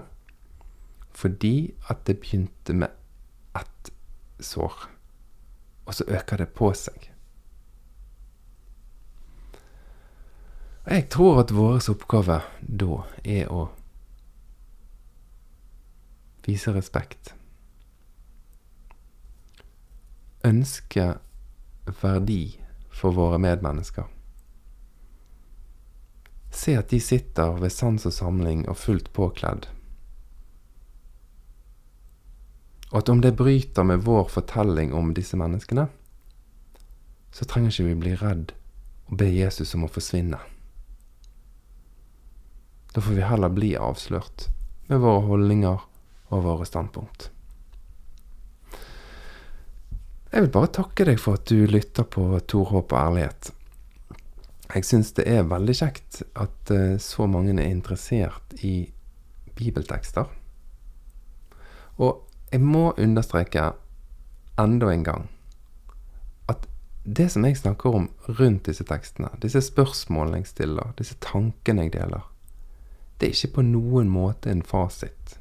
fordi 1.16 1.72
at 1.88 2.04
det 2.04 2.18
begynte 2.20 2.74
med 2.76 2.92
ett 3.56 3.90
sår, 4.44 4.74
og 5.86 5.94
så 5.96 6.04
øker 6.12 6.36
det 6.36 6.50
på 6.52 6.68
seg. 6.76 7.15
Jeg 10.86 11.08
tror 11.10 11.40
at 11.42 11.50
vår 11.50 11.80
oppgave 11.90 12.40
da 12.60 13.00
er 13.24 13.48
å 13.50 13.64
vise 16.46 16.70
respekt. 16.70 17.32
Ønske 20.46 21.16
verdi 22.02 22.56
for 22.94 23.16
våre 23.16 23.40
medmennesker. 23.42 24.06
Se 26.54 26.76
at 26.78 26.94
de 26.94 27.00
sitter 27.02 27.58
ved 27.60 27.74
sans 27.74 28.06
og 28.06 28.14
samling 28.14 28.62
og 28.70 28.78
fullt 28.78 29.10
påkledd. 29.12 29.66
Og 32.92 33.00
at 33.02 33.10
om 33.10 33.20
det 33.20 33.34
bryter 33.36 33.84
med 33.84 34.06
vår 34.06 34.30
fortelling 34.30 34.94
om 34.94 35.10
disse 35.18 35.36
menneskene, 35.36 35.90
så 37.34 37.44
trenger 37.44 37.74
ikke 37.74 37.88
vi 37.90 38.02
bli 38.06 38.14
redd 38.22 38.54
og 39.10 39.18
be 39.20 39.28
Jesus 39.34 39.74
om 39.74 39.84
å 39.84 39.90
forsvinne. 39.90 40.38
Da 42.96 43.02
får 43.04 43.12
vi 43.12 43.22
heller 43.28 43.48
bli 43.52 43.74
avslørt 43.76 44.46
med 44.88 45.02
våre 45.02 45.20
holdninger 45.26 45.80
og 46.32 46.44
våre 46.46 46.64
standpunkt. 46.64 47.26
Jeg 50.32 50.46
vil 50.46 50.54
bare 50.54 50.70
takke 50.78 51.04
deg 51.04 51.18
for 51.20 51.36
at 51.36 51.44
du 51.50 51.66
lytter 51.68 52.06
på 52.08 52.24
Tor 52.48 52.70
Håp 52.70 52.94
og 52.96 52.96
ærlighet. 52.96 53.50
Jeg 54.72 54.86
syns 54.88 55.12
det 55.18 55.26
er 55.28 55.44
veldig 55.44 55.74
kjekt 55.76 56.22
at 56.40 56.72
uh, 56.72 56.94
så 56.96 57.26
mange 57.28 57.52
er 57.52 57.68
interessert 57.68 58.54
i 58.64 58.88
bibeltekster. 59.60 60.30
Og 62.00 62.22
jeg 62.48 62.62
må 62.64 62.94
understreke 62.96 63.66
enda 64.56 64.88
en 64.94 65.04
gang 65.04 65.26
at 66.48 66.64
det 67.04 67.28
som 67.36 67.44
jeg 67.44 67.60
snakker 67.60 68.00
om 68.00 68.08
rundt 68.40 68.72
disse 68.72 68.88
tekstene, 68.88 69.34
disse 69.44 69.60
spørsmålene 69.68 70.40
jeg 70.40 70.50
stiller, 70.54 70.96
disse 70.96 71.20
tankene 71.20 71.90
jeg 71.90 71.94
deler, 71.98 72.24
det 73.20 73.28
er 73.28 73.34
ikke 73.34 73.54
på 73.56 73.66
noen 73.66 74.08
måte 74.12 74.50
en 74.52 74.62
fasit. 74.62 75.38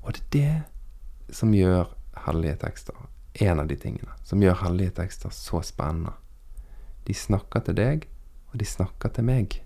Og 0.00 0.16
det 0.32 0.44
er 0.44 0.62
det 1.28 1.34
som 1.36 1.52
gjør 1.54 1.90
hellige 2.26 2.56
tekster, 2.64 2.96
en 3.40 3.60
av 3.60 3.68
de 3.68 3.76
tingene 3.76 4.16
som 4.24 4.42
gjør 4.42 4.62
hellige 4.64 4.96
tekster 4.96 5.32
så 5.34 5.60
spennende. 5.62 6.16
De 7.06 7.14
snakker 7.14 7.60
til 7.66 7.76
deg, 7.76 8.06
og 8.52 8.60
de 8.60 8.66
snakker 8.66 9.12
til 9.14 9.24
meg. 9.24 9.60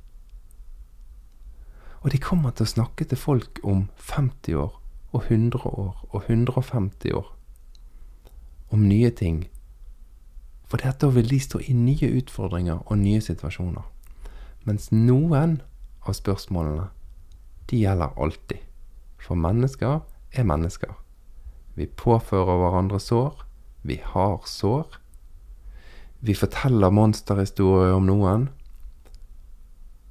Og 2.03 2.13
de 2.13 2.21
kommer 2.21 2.53
til 2.53 2.67
å 2.67 2.75
snakke 2.75 3.07
til 3.09 3.19
folk 3.19 3.61
om 3.65 3.87
50 4.11 4.59
år 4.61 4.75
og 5.15 5.23
100 5.31 5.65
år 5.71 6.05
og 6.11 6.25
150 6.29 7.15
år. 7.17 7.31
Om 8.71 8.89
nye 8.89 9.11
ting. 9.11 9.45
For 10.67 10.83
da 10.83 11.09
vil 11.09 11.31
de 11.31 11.39
stå 11.41 11.61
i 11.63 11.73
nye 11.73 12.11
utfordringer 12.19 12.83
og 12.85 12.99
nye 12.99 13.21
situasjoner. 13.23 13.85
Mens 14.65 14.91
noen 14.93 15.61
av 16.09 16.17
spørsmålene, 16.19 16.89
de 17.71 17.81
gjelder 17.85 18.19
alltid. 18.21 18.61
For 19.21 19.39
mennesker 19.41 20.03
er 20.35 20.47
mennesker. 20.47 20.93
Vi 21.75 21.87
påfører 21.87 22.61
hverandre 22.61 23.01
sår. 23.01 23.45
Vi 23.83 23.99
har 24.05 24.45
sår. 24.47 25.01
Vi 26.25 26.37
forteller 26.37 26.93
monsterhistorier 26.95 27.97
om 27.97 28.07
noen. 28.09 28.49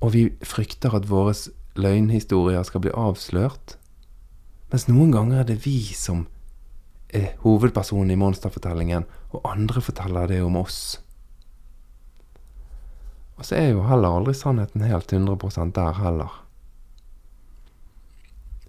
Og 0.03 0.13
vi 0.13 0.27
frykter 0.43 0.95
at 0.97 1.07
våre 1.09 1.33
løgnhistorier 1.79 2.65
skal 2.67 2.83
bli 2.83 2.93
avslørt. 2.93 3.77
Mens 4.73 4.89
noen 4.89 5.13
ganger 5.13 5.41
er 5.41 5.49
det 5.49 5.61
vi 5.65 5.79
som 5.93 6.25
er 7.13 7.35
hovedpersonen 7.43 8.11
i 8.11 8.17
monsterfortellingen, 8.17 9.05
og 9.31 9.45
andre 9.45 9.81
forteller 9.85 10.27
det 10.29 10.41
om 10.41 10.57
oss. 10.57 11.02
Og 13.43 13.47
så 13.49 13.57
er 13.59 13.73
jo 13.73 13.81
heller 13.83 14.13
aldri 14.15 14.31
sannheten 14.39 14.85
helt 14.87 15.11
100% 15.11 15.73
der 15.75 15.97
heller. 15.97 16.35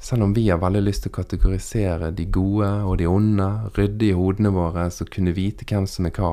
Selv 0.02 0.24
om 0.26 0.32
vi 0.34 0.48
har 0.48 0.58
veldig 0.58 0.80
lyst 0.82 1.04
til 1.04 1.12
å 1.12 1.14
kategorisere 1.20 2.08
de 2.10 2.26
gode 2.26 2.72
og 2.82 2.96
de 2.98 3.06
onde, 3.06 3.46
rydde 3.78 4.08
i 4.08 4.16
hodene 4.18 4.50
våre 4.50 4.88
så 4.90 5.06
kunne 5.06 5.36
vite 5.38 5.62
hvem 5.70 5.86
som 5.86 6.10
er 6.10 6.16
hva, 6.18 6.32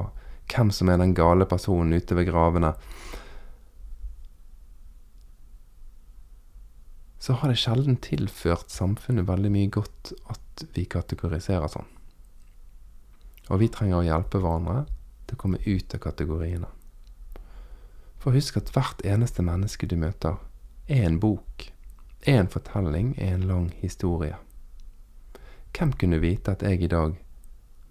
hvem 0.50 0.74
som 0.74 0.90
er 0.90 0.98
den 1.04 1.14
gale 1.14 1.46
personen 1.54 1.94
ute 1.94 2.18
ved 2.18 2.32
gravene, 2.32 2.74
så 7.22 7.38
har 7.38 7.54
det 7.54 7.62
sjelden 7.62 8.02
tilført 8.02 8.74
samfunnet 8.74 9.30
veldig 9.30 9.54
mye 9.54 9.70
godt 9.78 10.16
at 10.34 10.66
vi 10.74 10.90
kategoriserer 10.90 11.70
sånn. 11.70 11.94
Og 13.54 13.62
vi 13.62 13.70
trenger 13.70 14.02
å 14.02 14.06
hjelpe 14.10 14.42
hverandre 14.42 14.88
til 15.30 15.38
å 15.38 15.46
komme 15.46 15.62
ut 15.62 15.94
av 15.94 16.08
kategoriene. 16.10 16.78
For 18.22 18.36
husk 18.38 18.60
at 18.60 18.70
hvert 18.76 19.00
eneste 19.08 19.42
menneske 19.42 19.88
du 19.90 19.96
møter, 19.98 20.36
er 20.88 21.08
en 21.08 21.20
bok, 21.20 21.72
er 22.28 22.40
en 22.40 22.50
fortelling, 22.54 23.16
er 23.18 23.34
en 23.34 23.48
lang 23.50 23.72
historie. 23.82 24.36
Hvem 25.74 25.94
kunne 25.94 26.20
vite 26.22 26.52
at 26.52 26.62
jeg 26.62 26.84
i 26.84 26.88
dag 26.92 27.16